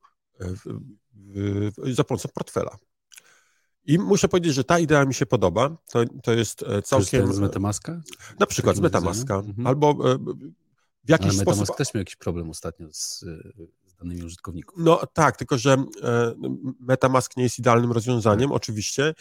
[1.94, 2.78] za pomocą portfela.
[3.86, 5.78] I muszę powiedzieć, że ta idea mi się podoba.
[5.92, 7.34] To, to jest e, całkiem...
[7.34, 8.02] z Metamaska?
[8.40, 9.36] Na przykład z Metamaska.
[9.36, 9.68] Mhm.
[9.68, 10.18] Albo e,
[11.04, 11.78] w jakiś Ale Metamask sposób...
[11.78, 13.20] też miał jakiś problem ostatnio z,
[13.86, 14.76] z danymi użytkowników.
[14.78, 16.34] No tak, tylko że e,
[16.80, 18.56] Metamask nie jest idealnym rozwiązaniem, tak.
[18.58, 19.14] oczywiście.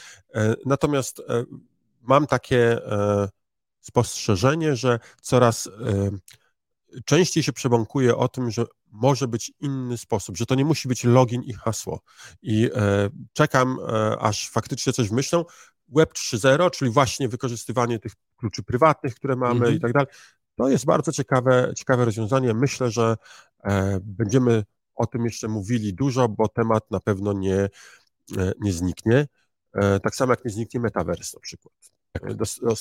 [0.67, 1.23] Natomiast
[2.01, 2.79] mam takie
[3.81, 5.69] spostrzeżenie, że coraz
[7.05, 11.05] częściej się przebąkuje o tym, że może być inny sposób, że to nie musi być
[11.05, 12.01] login i hasło.
[12.43, 15.45] I e, czekam, e, aż faktycznie coś myślą.
[15.89, 19.75] Web 3.0, czyli właśnie wykorzystywanie tych kluczy prywatnych, które mamy -hmm.
[19.75, 20.09] i tak dalej.
[20.57, 22.55] To jest bardzo ciekawe, ciekawe rozwiązanie.
[22.55, 23.17] Myślę, że
[23.65, 27.69] e, będziemy o tym jeszcze mówili dużo, bo temat na pewno nie,
[28.37, 29.27] e, nie zniknie.
[29.75, 31.75] E, tak samo jak nie zniknie metaverse na przykład.
[32.13, 32.23] Tak.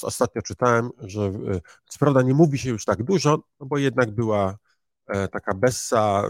[0.02, 4.12] Ostatnio czytałem, że e, co prawda nie mówi się już tak dużo, no bo jednak
[4.12, 4.56] była e,
[5.32, 6.24] taka bessa,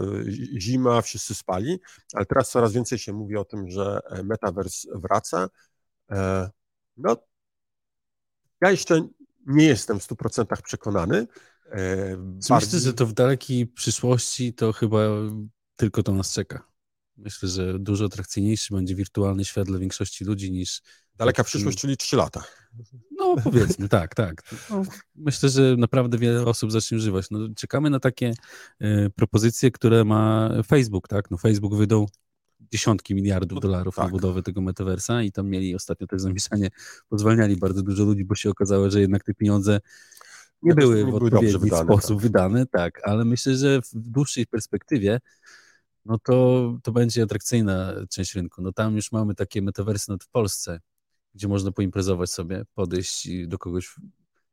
[0.58, 1.80] zima, wszyscy spali,
[2.14, 5.48] ale teraz coraz więcej się mówi o tym, że metaverse wraca.
[6.96, 7.16] No,
[8.60, 9.08] ja jeszcze
[9.46, 11.26] nie jestem w 100% przekonany.
[11.70, 12.56] Bardziej...
[12.56, 14.98] Myślę, że to w dalekiej przyszłości to chyba
[15.76, 16.71] tylko to nas czeka.
[17.22, 20.80] Myślę, że dużo atrakcyjniejszy będzie wirtualny świat dla większości ludzi niż.
[21.16, 22.44] Daleka przyszłość, czyli 3 lata.
[23.18, 24.42] No powiedzmy, tak, tak.
[24.70, 24.82] No,
[25.14, 27.26] myślę, że naprawdę wiele osób zacznie używać.
[27.30, 28.32] No, czekamy na takie
[28.82, 31.30] y, propozycje, które ma Facebook, tak?
[31.30, 32.08] No, Facebook wydał
[32.72, 34.04] dziesiątki miliardów dolarów tak.
[34.04, 36.68] na budowę tego metaversa i tam mieli ostatnio też zamieszanie,
[37.08, 39.80] pozwalniali bardzo dużo ludzi, bo się okazało, że jednak te pieniądze
[40.62, 42.22] nie były w odpowiedni wydane, sposób tak.
[42.22, 45.20] wydane, tak, ale myślę, że w dłuższej perspektywie
[46.04, 48.62] no to, to będzie atrakcyjna część rynku.
[48.62, 50.80] No tam już mamy takie metaversy nawet w Polsce,
[51.34, 53.98] gdzie można poimprezować sobie, podejść do kogoś w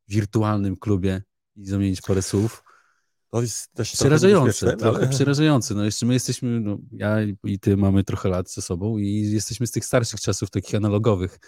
[0.07, 1.23] wirtualnym klubie
[1.55, 2.63] i zamienić parę słów.
[3.31, 5.73] To jest też trochę Przerażające, niebezpieczne, trochę ale- przerażające.
[5.75, 9.67] No jeszcze my jesteśmy, no, ja i ty mamy trochę lat ze sobą i jesteśmy
[9.67, 11.39] z tych starszych czasów, takich analogowych,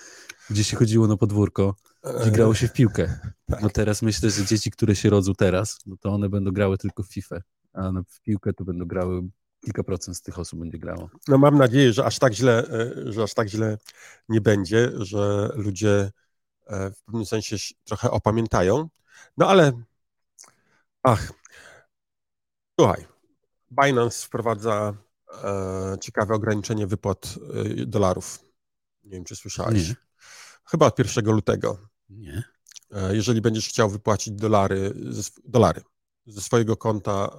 [0.50, 1.76] gdzie się chodziło na podwórko,
[2.22, 3.20] gdzie grało się w piłkę.
[3.48, 3.62] Tak.
[3.62, 7.04] No teraz myślę, że dzieci, które się rodzą teraz, no to one będą grały tylko
[7.04, 7.42] w FIFA,
[7.74, 9.30] a w piłkę to będą grały,
[9.62, 11.10] kilka procent z tych osób będzie grało.
[11.28, 13.78] No mam nadzieję, że aż tak źle, e, że aż tak źle
[14.30, 16.12] nie będzie, że ludzie
[16.68, 18.90] e, w pewnym sensie się trochę opamiętają.
[19.38, 19.72] No ale
[21.04, 21.32] ach,
[22.80, 23.06] słuchaj,
[23.72, 24.94] Binance wprowadza
[25.44, 27.36] e, ciekawe ograniczenie wypłat
[27.82, 28.40] e, dolarów.
[29.04, 29.90] Nie wiem, czy słyszałeś.
[29.90, 29.96] Nie.
[30.66, 31.78] Chyba od 1 lutego.
[32.10, 32.44] Nie.
[32.92, 34.94] E, Jeżeli będziesz chciał wypłacić dolary,
[35.44, 35.82] dolary
[36.26, 37.30] ze swojego konta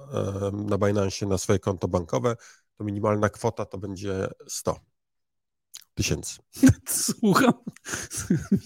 [0.53, 2.35] na Binance na swoje konto bankowe,
[2.77, 4.79] to minimalna kwota to będzie 100
[5.95, 6.37] tysięcy.
[6.89, 7.53] Słucham.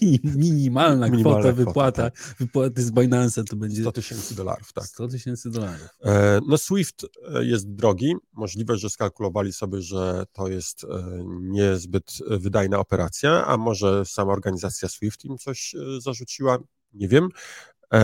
[0.02, 4.84] Mini- Minimalna, Minimalna kwota, kwota, wypłata, wypłaty z Binance'a to będzie 100 tysięcy dolarów, tak.
[4.84, 5.88] 100 tysięcy dolarów.
[6.04, 7.04] E, No SWIFT
[7.34, 8.14] e, jest drogi.
[8.32, 10.88] Możliwe, że skalkulowali sobie, że to jest e,
[11.40, 16.58] niezbyt wydajna operacja, a może sama organizacja SWIFT im coś zarzuciła,
[16.92, 17.28] nie wiem.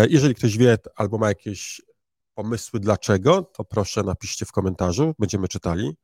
[0.08, 1.82] Jeżeli ktoś wie albo ma jakieś
[2.34, 5.96] pomysły dlaczego, to proszę napiszcie w komentarzu, będziemy czytali.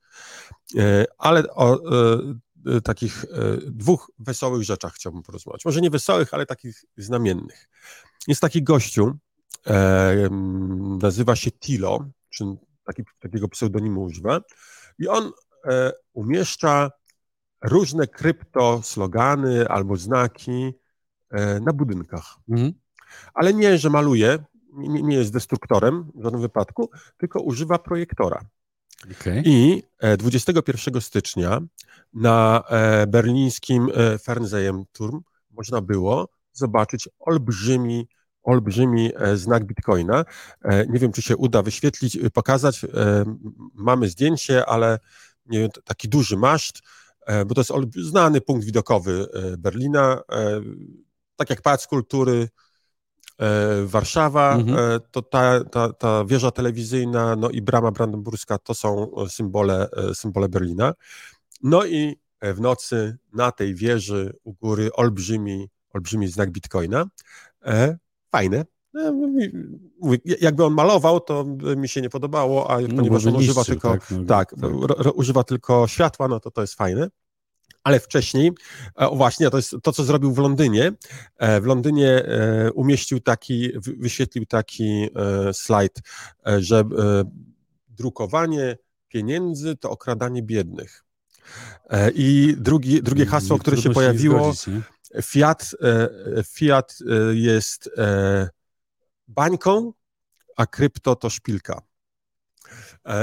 [0.78, 3.24] E, Ale o e, e, takich
[3.66, 5.64] dwóch wesołych rzeczach chciałbym porozmawiać.
[5.64, 7.68] Może nie wesołych, ale takich znamiennych.
[8.28, 9.18] Jest taki gościu,
[11.02, 12.44] nazywa się Tilo, czy
[12.84, 14.40] taki, takiego pseudonimu używa,
[14.98, 15.30] i on
[16.12, 16.90] umieszcza
[17.62, 20.72] różne krypto slogany albo znaki
[21.60, 22.36] na budynkach.
[22.48, 22.72] Mhm.
[23.34, 24.38] Ale nie, że maluje,
[24.72, 28.40] nie, nie jest destruktorem w żadnym wypadku, tylko używa projektora.
[29.20, 29.42] Okej.
[29.46, 31.60] I e, 21 stycznia
[32.14, 38.08] na e, berlińskim e, Fernsehturm można było zobaczyć olbrzymi,
[38.42, 40.24] olbrzymi e, znak Bitcoina.
[40.62, 42.84] E, Nie wiem, czy się uda wyświetlić, y, pokazać.
[42.84, 42.88] E,
[43.74, 44.98] Mamy zdjęcie, ale
[45.46, 46.80] nie taki duży maszt,
[47.26, 50.20] e, bo to jest znany punkt widokowy e, Berlina.
[50.32, 50.60] E,
[51.36, 52.69] Tak jak Pałac Kultury e,
[53.86, 54.78] Warszawa, Mhm.
[54.78, 59.88] e, to ta, ta, ta wieża telewizyjna, no i brama brandenburska to są e, symbole,
[60.10, 60.92] e, symbole Berlina.
[61.62, 67.04] No i e, w nocy na tej wieży u góry olbrzymi, olbrzymi znak Bitcoina.
[67.64, 67.98] E,
[68.32, 68.64] fajne.
[68.96, 69.12] E,
[70.40, 71.44] jakby on malował, to
[71.76, 74.54] mi się nie podobało, a No, ponieważ bo on używa tylko, tak, no, tak,
[74.98, 77.08] ro, używa tylko światła, no to to jest fajne.
[77.84, 78.50] Ale wcześniej,
[79.00, 80.92] e, o właśnie, to jest to, co zrobił w Londynie.
[81.36, 85.08] E, W Londynie e, umieścił taki, wy- wyświetlił taki
[85.52, 85.98] slajd,
[86.58, 86.84] że
[87.88, 88.76] drukowanie
[89.08, 91.04] pieniędzy to okradanie biednych.
[92.14, 94.84] I drugi, drugie hasło, które się pojawiło, zgodzić?
[95.22, 95.70] Fiat,
[96.46, 96.98] Fiat
[97.32, 97.90] jest
[99.28, 99.92] bańką,
[100.56, 101.82] a krypto to szpilka.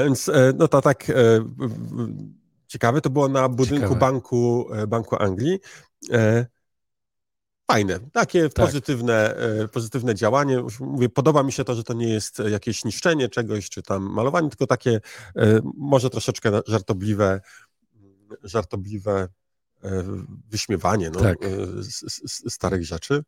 [0.03, 1.11] Więc no to tak
[2.67, 3.99] ciekawe, to było na budynku Ciekawe.
[3.99, 5.59] banku, e, banku Anglii.
[6.11, 6.45] E,
[7.71, 8.65] Fajne, takie Tak.
[8.65, 10.63] pozytywne, e, pozytywne działanie.
[10.79, 14.49] Mówię, podoba mi się to, że to nie jest jakieś niszczenie czegoś, czy tam malowanie,
[14.49, 15.01] tylko takie
[15.77, 17.41] może troszeczkę żartobliwe,
[18.43, 19.27] żartobliwe
[20.49, 21.37] wyśmiewanie no, Tak.
[22.49, 23.23] starych rzeczy.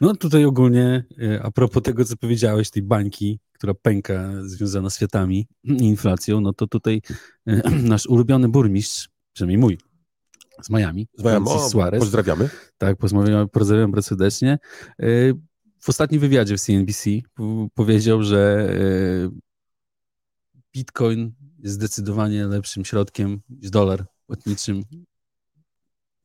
[0.00, 1.04] No tutaj ogólnie,
[1.42, 6.52] a propos tego, co powiedziałeś, tej bańki, która pęka związana z światami i inflacją, no
[6.52, 7.02] to tutaj
[7.46, 9.78] e, nasz ulubiony burmistrz, przynajmniej mój,
[10.62, 11.46] z Miami, Z Miami.
[11.48, 12.50] O, Suarez, Pozdrawiamy.
[12.78, 14.58] tak, pozdrawiam, pozdrawiam bardzo serdecznie,
[15.02, 15.06] e,
[15.80, 17.10] w ostatnim wywiadzie w CNBC
[17.74, 18.68] powiedział, że
[19.26, 19.38] e,
[20.74, 24.82] Bitcoin jest zdecydowanie lepszym środkiem niż dolar płatniczym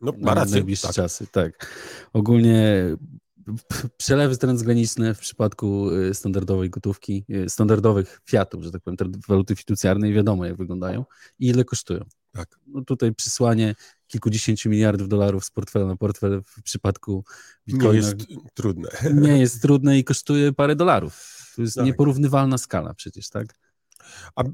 [0.02, 0.52] No, na ma rację.
[0.56, 0.96] najbliższe Tak.
[0.96, 1.72] czasy, tak.
[2.14, 2.74] Ogólnie
[3.98, 10.14] przelewy transgraniczne w przypadku y, standardowej gotówki, y, standardowych fiatów, że tak powiem, waluty fiducjarnej,
[10.14, 11.06] wiadomo jak wyglądają
[11.40, 12.06] i ile kosztują.
[12.32, 12.60] Tak.
[12.68, 13.76] No tutaj przysłanie
[14.08, 17.26] kilkudziesięciu miliardów dolarów z portfela na portfel w przypadku
[17.68, 18.16] Nie Bitcoina jest
[18.54, 18.90] trudne.
[19.14, 21.44] nie jest trudne i kosztuje parę dolarów.
[21.56, 21.86] To jest Tak.
[21.86, 23.48] nieporównywalna skala przecież, tak?
[24.36, 24.48] A, e,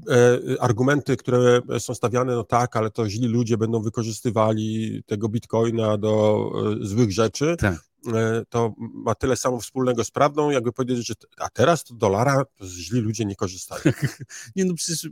[0.60, 6.44] argumenty, które są stawiane, no tak, ale to źli ludzie będą wykorzystywali tego bitcoina do
[6.82, 7.89] e, złych rzeczy, Tak.
[8.06, 12.44] E, to ma tyle samo wspólnego z prawdą, jakby powiedzieć, że a teraz to dolara
[12.56, 13.82] to źli ludzie nie korzystają.
[14.56, 15.08] Nie no przecież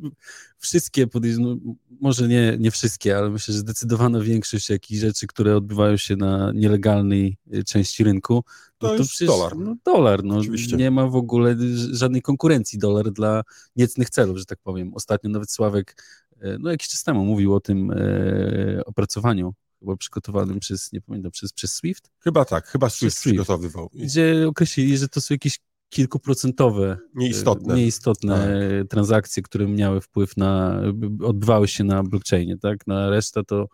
[0.58, 1.06] wszystkie,
[1.38, 1.56] no,
[2.00, 6.52] może nie, nie wszystkie, ale myślę, że zdecydowana większość jakichś rzeczy, które odbywają się na
[6.54, 8.44] nielegalnej y, części rynku,
[8.82, 9.56] no To jest przecież, dolar.
[9.56, 10.76] No, dolar, no, Oczywiście.
[10.76, 11.56] nie ma w ogóle
[11.92, 13.42] żadnej konkurencji dolar dla
[13.76, 14.94] niecnych celów, że tak powiem.
[14.94, 16.04] Ostatnio nawet Sławek,
[16.40, 21.30] e, no jakiś czas temu mówił o tym e, opracowaniu, chyba przygotowanym przez, nie pamiętam,
[21.32, 23.34] przez, przez Swift, Chyba tak, chyba Swift Swift.
[23.34, 23.90] przygotowywał.
[23.94, 27.74] Gdzie określili, że to są jakieś kilkuprocentowe, Nieistotne.
[27.74, 28.58] nieistotne
[28.90, 30.80] transakcje, które miały wpływ na,
[31.24, 32.86] odbywały się na blockchainie, tak?
[32.86, 33.66] Na resztę to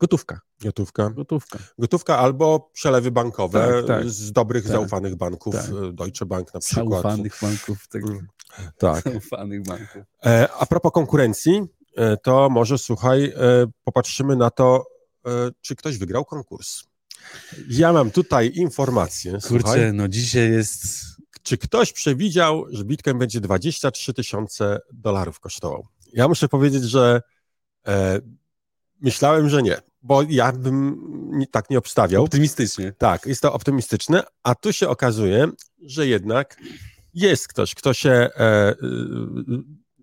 [0.00, 0.40] gotówka.
[0.62, 1.10] Gotówka.
[1.10, 1.58] Gotówka.
[1.78, 4.10] Gotówka albo przelewy bankowe Tak, tak.
[4.10, 4.72] z dobrych, Tak.
[4.72, 5.64] zaufanych banków, Tak.
[5.70, 6.88] e, Deutsche Bank na przykład.
[7.02, 7.88] Zaufanych banków.
[7.88, 8.26] Tak, Mm,
[8.78, 9.04] Tak.
[9.04, 10.02] Zaufanych banków.
[10.26, 11.62] E, a propos konkurencji,
[11.96, 13.32] e, to może słuchaj, e,
[13.84, 14.97] popatrzymy na to, e,
[15.60, 16.82] czy ktoś wygrał konkurs.
[17.68, 20.86] Ja mam tutaj informację, słuchaj, Kurczę, no dzisiaj jest...
[21.42, 25.86] czy ktoś przewidział, że Bitcoin będzie 23 tysiące dolarów kosztował?
[26.12, 27.22] Ja muszę powiedzieć, że
[27.86, 28.20] e,
[29.00, 32.24] myślałem, że nie, bo ja bym nie, tak nie obstawiał.
[32.24, 32.92] Optymistycznie.
[32.98, 35.48] Tak, jest to optymistyczne, a tu się okazuje,
[35.82, 36.56] że jednak
[37.14, 38.74] jest ktoś, kto się, e, e,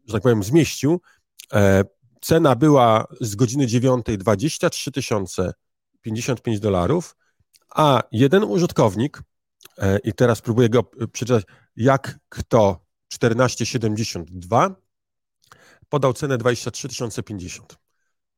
[0.07, 1.01] że tak powiem, zmieścił.
[2.25, 5.53] Cena była z godziny 9 23 tysiące
[6.01, 7.15] 55 dolarów,
[7.69, 9.21] a jeden użytkownik,
[9.77, 11.43] e, i teraz próbuję go e, przeczytać,
[11.75, 14.75] jak kto 1472,
[15.89, 17.77] podał cenę 23 tysiące 50.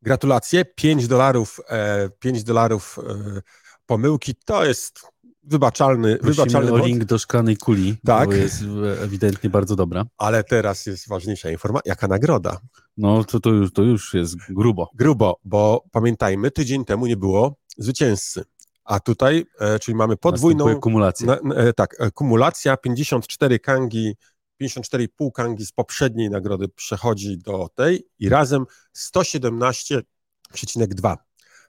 [0.02, 3.41] Gratulacje, 5 dolarów, e, 5 dolarów e,
[3.86, 5.02] pomyłki, to jest
[5.48, 8.30] wybaczalny, Prosimy wybaczalny o link do szklanej kuli, Tak.
[8.30, 8.64] bo jest
[9.02, 10.06] ewidentnie bardzo dobra.
[10.18, 12.60] ale teraz jest ważniejsza informacja, jaka nagroda?
[12.98, 14.90] No to, to, już, to już jest grubo.
[14.96, 18.44] Grubo, bo pamiętajmy, tydzień temu nie było zwycięzcy,
[18.84, 20.80] a tutaj, e, czyli mamy podwójną,
[21.26, 24.16] na, na, e, tak, e, kumulacja, 54 kangi,
[24.62, 31.18] 54,5 kangi z poprzedniej nagrody przechodzi do tej i razem 117,2.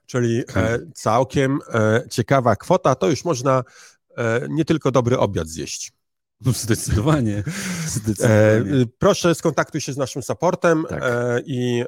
[0.09, 3.63] Czyli e, całkiem e, ciekawa kwota, to już można
[4.17, 5.91] e, nie tylko dobry obiad zjeść.
[6.45, 7.43] Zdecydowanie.
[7.85, 8.81] E, Zdecydowanie.
[8.81, 11.03] y, proszę skontaktuj się z naszym supportem Tak.
[11.45, 11.83] i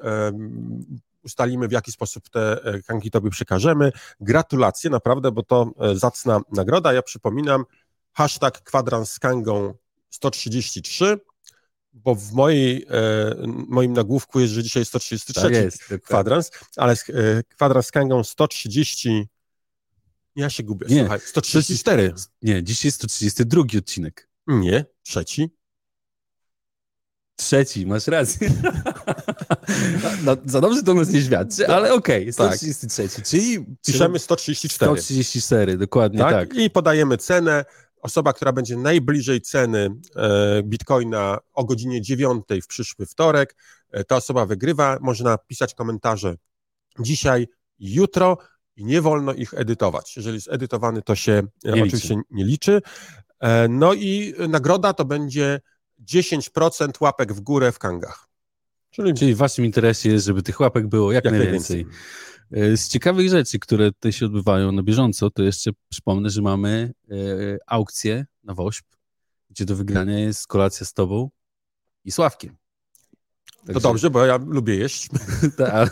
[1.24, 3.92] ustalimy, w jaki sposób te kanki tobie przekażemy.
[4.20, 6.94] Gratulacje, naprawdę, bo to zacna nagroda.
[6.94, 7.66] Ja przypominam,
[8.14, 9.74] hashtag kwadrans z kangą
[10.10, 11.20] 133,
[11.94, 13.36] bo w mojej, e,
[13.68, 15.84] moim nagłówku jest, że dzisiaj 133 tak jest.
[16.04, 19.28] kwadrans, ale e, kwadrans z kangą 130...
[20.36, 21.00] Ja się gubię, Nie.
[21.00, 22.14] słuchaj, 134.
[22.42, 24.30] Nie, dziś jest 132 odcinek.
[24.48, 25.50] Nie, trzeci.
[27.36, 28.50] Trzeci, masz rację.
[30.24, 32.56] No, za dobrze to nas nie świadczy, ale okej, Tak.
[32.56, 34.92] 133, czyli Piszemy 134.
[35.02, 36.32] 134, dokładnie tak?
[36.50, 36.58] tak.
[36.58, 37.66] I podajemy cenę.
[38.02, 43.56] Osoba, która będzie najbliżej ceny e, bitcoina o godzinie 9 w przyszły wtorek,
[43.92, 44.98] e, ta osoba wygrywa.
[45.02, 46.36] Można pisać komentarze
[47.00, 47.48] dzisiaj,
[47.80, 48.38] jutro
[48.76, 50.18] i nie wolno ich edytować.
[50.18, 52.82] Jeżeli jest edytowany, to się Nie oczywiście nie liczy.
[53.40, 55.62] E, no i nagroda to będzie
[56.06, 58.31] 10% łapek w górę w kangach.
[58.92, 61.86] Czyli Czyli w waszym interesie jest, żeby tych łapek było jak, jak najwięcej.
[61.86, 62.74] najwięcej.
[62.74, 66.94] E, Z ciekawych rzeczy, które tutaj się odbywają na bieżąco, to jeszcze przypomnę, że mamy
[67.12, 67.16] e,
[67.68, 68.86] aukcję na WOŚP,
[69.50, 71.30] gdzie do wygrania jest kolacja z tobą
[72.06, 72.56] i Sławkiem.
[73.74, 75.10] To dobrze, bo ja lubię jeść.
[75.58, 75.90] Ta,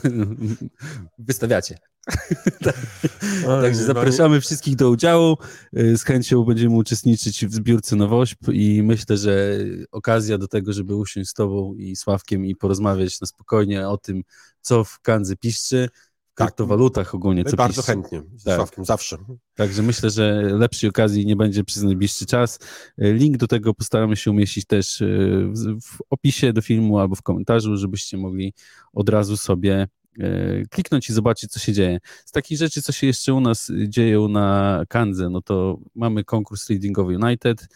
[1.17, 1.77] wystawiacie.
[3.47, 5.37] No Także zapraszamy wszystkich do udziału.
[5.77, 9.57] Y, Z chęcią będziemy uczestniczyć w zbiórce na WOŚP i myślę, że
[9.91, 14.21] okazja do tego, żeby usiąść z Tobą i Sławkiem i porozmawiać na spokojnie o tym,
[14.61, 16.47] co w Kandze piszczy, w Tak.
[16.47, 17.91] kryptowalutach ogólnie, My co bardzo piszczy.
[17.91, 18.55] chętnie, z Tak.
[18.55, 19.17] Sławkiem, zawsze.
[19.55, 22.59] Także myślę, że lepszej okazji nie będzie przez najbliższy czas.
[23.03, 27.15] Y, Link do tego postaramy się umieścić też y, w, w opisie do filmu albo
[27.15, 28.53] w komentarzu, żebyście mogli
[28.93, 29.87] od razu sobie
[30.69, 31.99] kliknąć i zobaczyć, co się dzieje.
[32.25, 36.69] Z takich rzeczy, co się jeszcze u nas dzieją na Kandze, no to mamy konkurs
[36.69, 37.67] Readingowy United,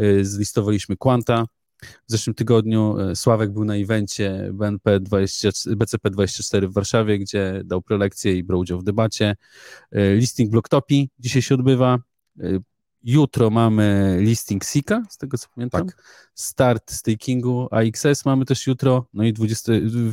[0.00, 1.44] y, zlistowaliśmy Quanta.
[1.82, 7.82] W zeszłym tygodniu y, Sławek był na evencie BNP 20, BCP24 w Warszawie, gdzie dał
[7.82, 9.36] prelekcję i brał udział w debacie.
[9.92, 11.98] Listing Blocktopi dzisiaj się odbywa.
[13.08, 15.86] Jutro mamy listing Sika, z tego co pamiętam.
[15.86, 16.02] Tak.
[16.34, 19.72] Start stakingu AXS mamy też jutro, no i 20,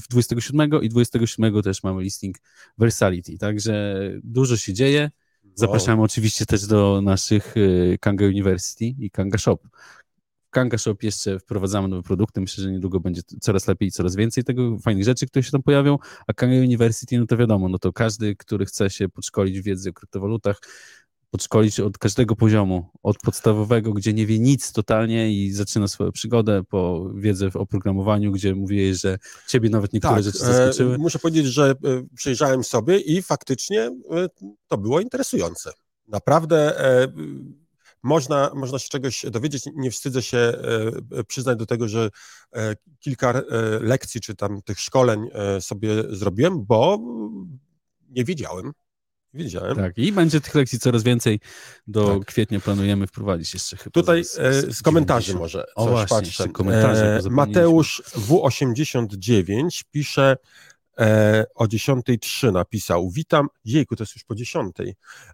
[0.09, 2.37] 27 i 27 też mamy listing
[2.77, 3.37] Versality.
[3.37, 5.11] Także dużo się dzieje.
[5.55, 9.57] Zapraszamy oczywiście też do naszych y, Kanga University i Kanga Shop.
[10.47, 12.41] W Kanga Shop jeszcze wprowadzamy nowe produkty.
[12.41, 15.63] Myślę, że niedługo będzie coraz lepiej i coraz więcej tego, fajnych rzeczy, które się tam
[15.63, 15.97] pojawią.
[16.27, 19.89] A Kanga University, no to wiadomo, no to każdy, który chce się podszkolić w wiedzy
[19.89, 20.59] o kryptowalutach,
[21.35, 26.63] podszkolić od każdego poziomu, od podstawowego, gdzie nie wie nic totalnie i zaczyna swoją przygodę,
[26.63, 29.17] po wiedzę w oprogramowaniu, gdzie mówiłeś, że
[29.47, 30.97] ciebie nawet niektóre Tak, rzeczy e, zaskoczyły.
[30.97, 31.75] muszę powiedzieć, że e,
[32.15, 33.91] przejrzałem sobie i faktycznie e,
[34.67, 35.71] to było interesujące.
[36.07, 37.07] Naprawdę e,
[38.03, 39.63] można, można się czegoś dowiedzieć.
[39.75, 42.09] Nie wstydzę się e, przyznać do tego, że
[42.55, 43.43] e, kilka e,
[43.81, 46.99] lekcji czy tam tych szkoleń e, sobie zrobiłem, bo
[48.09, 48.71] nie wiedziałem.
[49.35, 49.75] Widziałem.
[49.75, 51.39] Tak, i będzie tych lekcji coraz więcej.
[51.87, 52.25] Do Tak.
[52.27, 53.91] kwietnia planujemy wprowadzić jeszcze chyba.
[53.93, 55.39] Tutaj z- e, z z komentarzy 90.
[55.39, 56.49] może O coś właśnie, patrzę.
[56.49, 57.29] komentarze, E.
[57.29, 60.37] Mateusz W89 pisze
[60.99, 63.09] e, o 10.03 napisał.
[63.09, 63.47] Witam.
[63.65, 64.75] Jejku, to jest już po 10.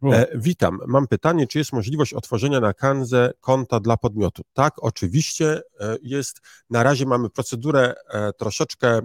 [0.01, 0.11] O.
[0.13, 0.79] E, witam.
[0.87, 4.43] Mam pytanie, czy jest możliwość otworzenia na Kanze konta dla podmiotu?
[4.53, 6.41] Tak, oczywiście e, jest.
[6.69, 9.01] Na razie mamy procedurę e, troszeczkę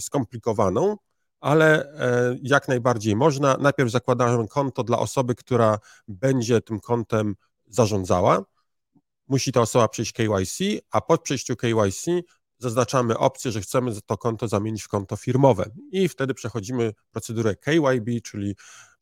[0.00, 0.96] skomplikowaną,
[1.42, 3.56] ale e, jak najbardziej można.
[3.56, 5.78] Najpierw zakładamy konto dla osoby, która
[6.08, 7.34] będzie tym kontem
[7.66, 8.44] zarządzała.
[9.28, 10.58] Musi ta osoba przejść KYC,
[10.90, 12.06] a po przejściu KYC
[12.58, 18.22] zaznaczamy opcję, że chcemy to konto zamienić w konto firmowe i wtedy przechodzimy procedurę KYB,
[18.24, 18.56] czyli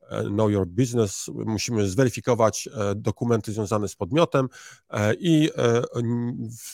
[0.08, 1.26] e, Know Your Business.
[1.34, 4.48] Musimy zweryfikować e, dokumenty związane z podmiotem
[5.18, 5.50] i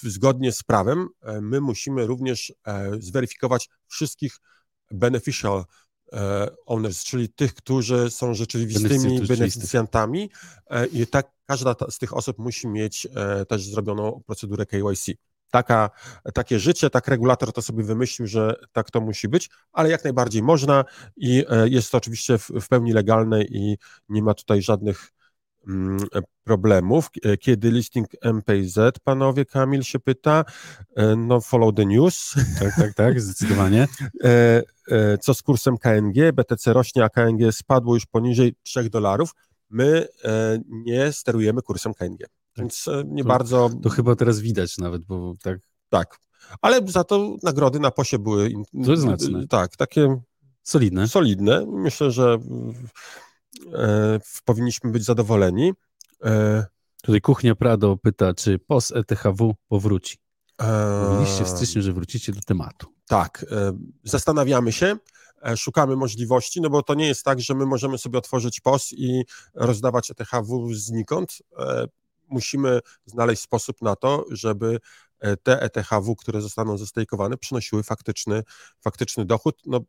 [0.02, 1.08] zgodnie z prawem
[1.40, 2.52] my musimy również
[2.98, 4.38] zweryfikować wszystkich
[4.90, 5.64] beneficial
[6.12, 10.30] e, owners, czyli tych, którzy są rzeczywistymi beneficjantami
[10.70, 15.06] e, i tak każda z tych osób musi mieć e, też zrobioną procedurę KYC.
[15.50, 15.90] Taka,
[16.34, 20.42] takie życie, tak regulator to sobie wymyślił, że tak to musi być, ale jak najbardziej
[20.42, 20.84] można
[21.16, 23.76] i jest to oczywiście w, w pełni legalne i
[24.08, 25.12] nie ma tutaj żadnych
[26.44, 27.10] problemów.
[27.24, 30.44] E, Kiedy listing MPZ, panowie, Kamil się pyta,
[30.96, 32.34] E, no follow the news.
[32.60, 33.88] Tak, tak, tak, zdecydowanie.
[34.24, 36.32] E, e, Co z kursem KNG?
[36.32, 39.30] BTC rośnie, a KNG spadło już poniżej 3 dolarów.
[39.70, 42.18] My e, nie sterujemy kursem KNG,
[42.56, 45.58] więc e, nie To- bardzo To chyba teraz widać nawet, bo tak
[45.88, 46.16] tak.
[46.62, 48.50] Ale za to nagrody na posie były
[48.84, 49.46] To znaczne.
[49.48, 50.20] tak, takie
[50.62, 51.08] solidne.
[51.08, 51.66] solidne.
[51.68, 52.38] Myślę, że e,
[54.44, 55.72] powinniśmy być zadowoleni.
[56.24, 56.66] E,
[57.02, 60.18] Tutaj Kuchnia Prado pyta, czy POS ETHW powróci.
[60.58, 62.86] e, Mówiliście w styczniu, że wrócicie do tematu.
[63.06, 63.72] Tak, e,
[64.04, 64.96] zastanawiamy się,
[65.46, 68.92] e, szukamy możliwości, no bo to nie jest tak, że my możemy sobie otworzyć POS
[68.92, 71.38] i rozdawać ETHW znikąd.
[71.58, 71.86] E,
[72.28, 74.78] Musimy znaleźć sposób na to, żeby
[75.20, 78.42] e, te ETHW, które zostaną zestejkowane, przynosiły faktyczny,
[78.80, 79.58] faktyczny dochód.
[79.66, 79.80] No,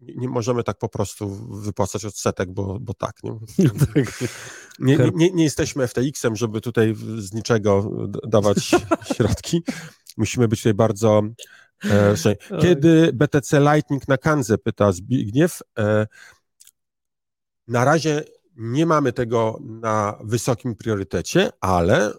[0.00, 3.16] nie możemy tak po prostu wypłacać odsetek, bo, bo tak.
[3.22, 3.32] Nie?
[3.94, 4.24] tak.
[4.78, 7.90] Nie, nie, nie, jesteśmy FTX-em, żeby tutaj z niczego
[8.28, 8.58] dawać
[9.16, 9.62] środki.
[10.16, 11.22] Musimy być tutaj bardzo.
[11.84, 12.14] E,
[12.62, 15.62] kiedy BTC Lightning na Kanze, pyta Zbigniew.
[15.78, 16.06] E,
[17.68, 18.24] na razie
[18.56, 22.14] nie mamy tego na wysokim priorytecie, ale e,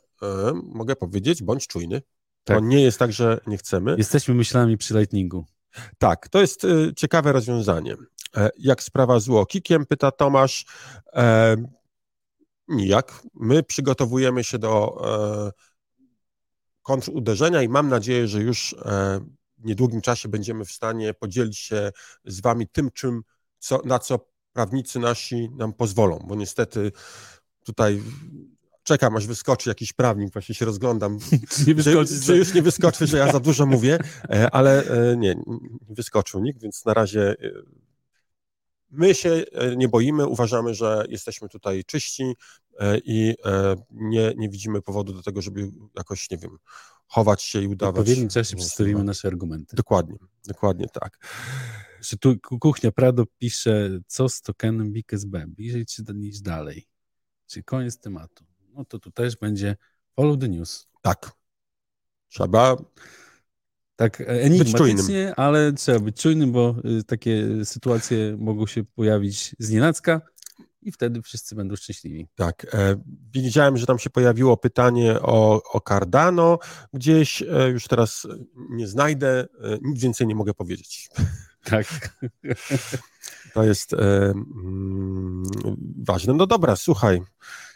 [0.63, 2.01] mogę powiedzieć, bądź czujny.
[2.43, 2.63] To Tak.
[2.63, 3.95] nie jest tak, że nie chcemy.
[3.97, 5.45] Jesteśmy myślami przy Lightningu.
[5.97, 7.95] Tak, to jest e, ciekawe rozwiązanie.
[8.37, 10.65] E, Jak sprawa z Łokikiem, pyta Tomasz.
[11.13, 11.55] E,
[12.67, 13.21] nijak.
[13.33, 14.97] My przygotowujemy się do
[15.47, 15.51] e,
[16.81, 18.75] kontruderzenia i mam nadzieję, że już
[19.57, 21.91] w niedługim czasie będziemy w stanie podzielić się
[22.25, 23.21] z Wami tym, czym,
[23.59, 24.19] co, na co
[24.53, 26.91] prawnicy nasi nam pozwolą, bo niestety
[27.65, 28.03] tutaj
[28.87, 31.19] czekam, aż wyskoczy jakiś prawnik, właśnie się rozglądam,
[31.49, 34.83] Czy że, że już nie wyskoczy, że ja za dużo mówię, e, ale
[35.17, 35.35] nie,
[35.89, 37.51] nie wyskoczył nikt, więc na razie e,
[38.91, 42.33] my się e, nie boimy, uważamy, że jesteśmy tutaj czyści
[43.03, 43.35] i
[43.91, 46.57] nie, nie widzimy powodu do tego, żeby jakoś, nie wiem,
[47.07, 47.99] chować się i W udawać.
[47.99, 49.75] odpowiednim czasie przedstawimy nasze argumenty.
[49.75, 50.17] Dokładnie,
[50.47, 51.17] dokładnie tak.
[52.03, 55.45] Czy tu Ku- Kuchnia Prado pisze, co z tokenem BKSB?
[55.47, 56.87] Bliżej czy niż dalej?
[57.47, 58.45] Czy koniec tematu?
[58.77, 59.75] No to tu też będzie
[60.15, 60.87] follow the news.
[61.01, 61.31] Tak.
[62.27, 62.77] Trzeba,
[63.95, 69.69] Tak e, enigmatycznie, ale trzeba być czujnym, bo y, takie sytuacje mogą się pojawić z
[69.69, 70.21] nienacka
[70.81, 72.27] i wtedy wszyscy będą szczęśliwi.
[72.35, 72.67] tak.
[72.73, 72.95] E,
[73.33, 76.59] widziałem, że tam się pojawiło pytanie o, o Cardano
[76.93, 78.27] gdzieś, e, już teraz
[78.69, 79.47] nie znajdę,
[79.81, 81.09] nic więcej nie mogę powiedzieć.
[81.63, 82.17] Tak.
[83.53, 85.43] To jest mm,
[85.97, 86.33] ważne.
[86.33, 87.21] No dobra, słuchaj.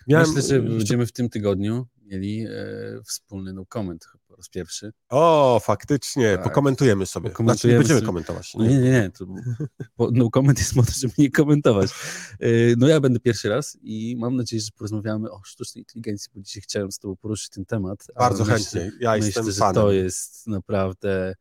[0.08, 2.52] Miałem, Myślę, że będziemy w tym tygodniu mieli e,
[3.06, 4.92] wspólny no comment po raz pierwszy.
[5.10, 6.44] O, faktycznie, Tak.
[6.44, 7.30] pokomentujemy sobie.
[7.30, 8.54] Pokomentujemy znaczy, nie będziemy komentować.
[8.56, 9.12] Nie, nie, nie.
[9.18, 9.26] To,
[9.98, 11.90] bo no comment jest po to, żeby nie komentować.
[12.40, 12.48] E,
[12.78, 16.62] No ja będę pierwszy raz i mam nadzieję, że porozmawiamy o sztucznej inteligencji, bo dzisiaj
[16.62, 18.06] chciałem z tobą poruszyć ten temat.
[18.20, 18.92] Bardzo myślę- chętnie.
[19.02, 19.76] Ja myślę, jestem że fanem.
[19.76, 21.34] to jest naprawdę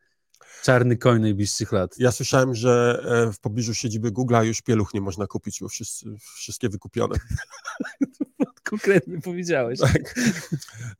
[0.63, 1.99] czarny koń najbliższych lat.
[1.99, 6.07] Ja słyszałem, że e, w pobliżu siedziby Google'a już pieluch nie można kupić, bo wszyscy,
[6.37, 7.17] wszystkie wykupione.
[8.71, 9.81] Konkretnie powiedziałeś.
[9.81, 10.15] Tak.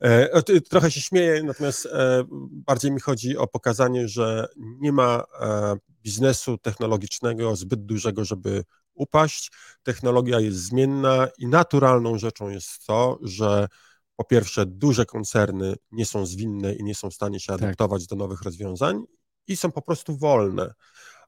[0.01, 5.75] E, Trochę się śmieję, natomiast e, bardziej mi chodzi o pokazanie, że nie ma e,
[6.03, 8.63] biznesu technologicznego zbyt dużego, żeby
[8.93, 9.51] upaść.
[9.83, 13.67] Technologia jest zmienna i naturalną rzeczą jest to, że
[14.15, 17.61] po pierwsze duże koncerny nie są zwinne i nie są w stanie się Tak.
[17.61, 19.03] adaptować do nowych rozwiązań
[19.47, 20.73] i są po prostu wolne.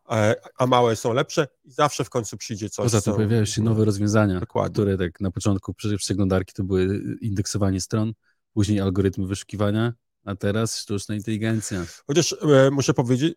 [0.09, 2.83] E, a małe są lepsze i zawsze w końcu przyjdzie coś.
[2.85, 4.73] Poza tym pojawiają się nowe rozwiązania, Dokładnie.
[4.73, 8.13] które tak na początku przeglądarki to były indeksowanie stron,
[8.53, 9.93] później algorytmy wyszukiwania,
[10.25, 11.85] a teraz sztuczna inteligencja.
[12.07, 13.35] Chociaż e, muszę powiedzieć,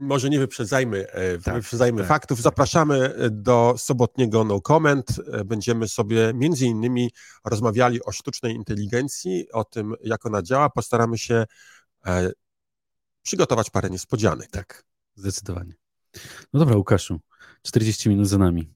[0.00, 2.38] może nie wyprzedzajmy, e, Tak, wyprzedzajmy tak, faktów.
[2.38, 2.42] tak.
[2.42, 5.06] Zapraszamy e, do sobotniego No Comment.
[5.32, 7.10] E, Będziemy sobie między innymi
[7.44, 10.70] rozmawiali o sztucznej inteligencji, o tym, jak ona działa.
[10.70, 11.44] Postaramy się
[12.06, 12.32] e,
[13.22, 14.50] przygotować parę niespodzianek.
[14.50, 14.84] Tak,
[15.14, 15.74] zdecydowanie.
[16.52, 17.20] No dobra, Łukaszu,
[17.62, 18.74] 40 minut za nami.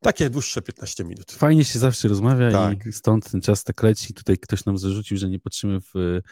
[0.00, 1.32] Takie dłuższe 15 minut.
[1.32, 2.86] Fajnie się zawsze rozmawia Tak.
[2.86, 4.14] i stąd ten czas tak leci.
[4.14, 6.22] Tutaj ktoś nam zarzucił, że nie patrzymy w, e,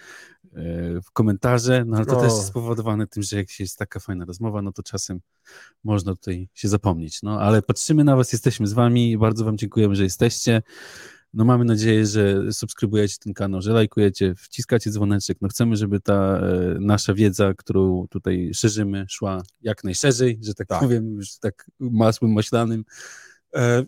[1.01, 2.21] w komentarze, no ale to No.
[2.21, 5.21] też jest spowodowane tym, że jak się jest taka fajna rozmowa, no to czasem
[5.85, 7.23] można tutaj się zapomnieć.
[7.23, 10.63] No ale patrzymy na was, jesteśmy z wami, bardzo wam dziękujemy, że jesteście.
[11.35, 15.39] No mamy nadzieję, że subskrybujecie ten kanał, że lajkujecie, wciskacie dzwoneczek.
[15.41, 16.41] No chcemy, żeby ta e,
[16.81, 20.81] nasza wiedza, którą tutaj szerzymy, szła jak najszerzej, że tak, Tak.
[20.81, 22.85] powiem, już tak masłem maślanym.
[23.55, 23.85] E,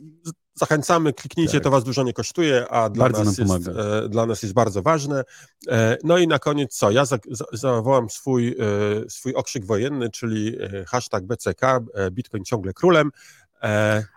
[0.57, 1.63] Zachęcamy, kliknijcie, Tak.
[1.63, 4.83] to Was dużo nie kosztuje, a dla, Bardzo nas jest, e, dla nas jest bardzo
[4.83, 5.25] ważne.
[5.69, 6.91] E, No i na koniec co?
[6.91, 8.55] Ja za, za, zawołam swój, e,
[9.11, 11.61] swój okrzyk wojenny, czyli hashtag BCK,
[12.11, 13.11] Bitcoin ciągle królem.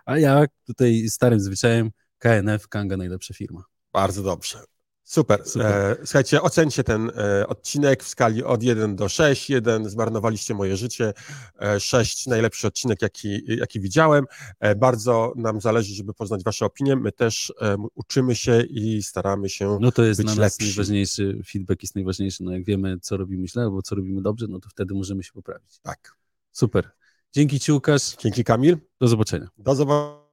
[0.06, 3.64] A ja tutaj starym zwyczajem KNF, Kanga najlepsza firma.
[3.92, 4.58] Bardzo dobrze.
[5.04, 5.42] Super.
[5.46, 5.66] Super.
[5.66, 9.50] E, słuchajcie, ocencie ten e, odcinek w skali od 1 do 6.
[9.50, 11.12] 1 zmarnowaliście moje życie,
[11.60, 14.24] e, 6 najlepszy odcinek, jaki, jaki widziałem.
[14.60, 16.96] E, bardzo nam zależy, żeby poznać Wasze opinie.
[16.96, 19.78] My też e, uczymy się i staramy się.
[19.80, 20.66] No to jest Być dla nas lepsi.
[20.66, 22.44] najważniejszy, feedback jest najważniejszy.
[22.44, 25.32] No jak wiemy, co robimy źle albo co robimy dobrze, no to wtedy możemy się
[25.32, 25.78] poprawić.
[25.82, 26.12] Tak.
[26.52, 26.90] Super.
[27.32, 28.16] Dzięki Ci, Łukasz.
[28.16, 28.76] Dzięki, Kamil.
[29.00, 29.48] Do zobaczenia.
[29.58, 30.27] Do zobaczenia.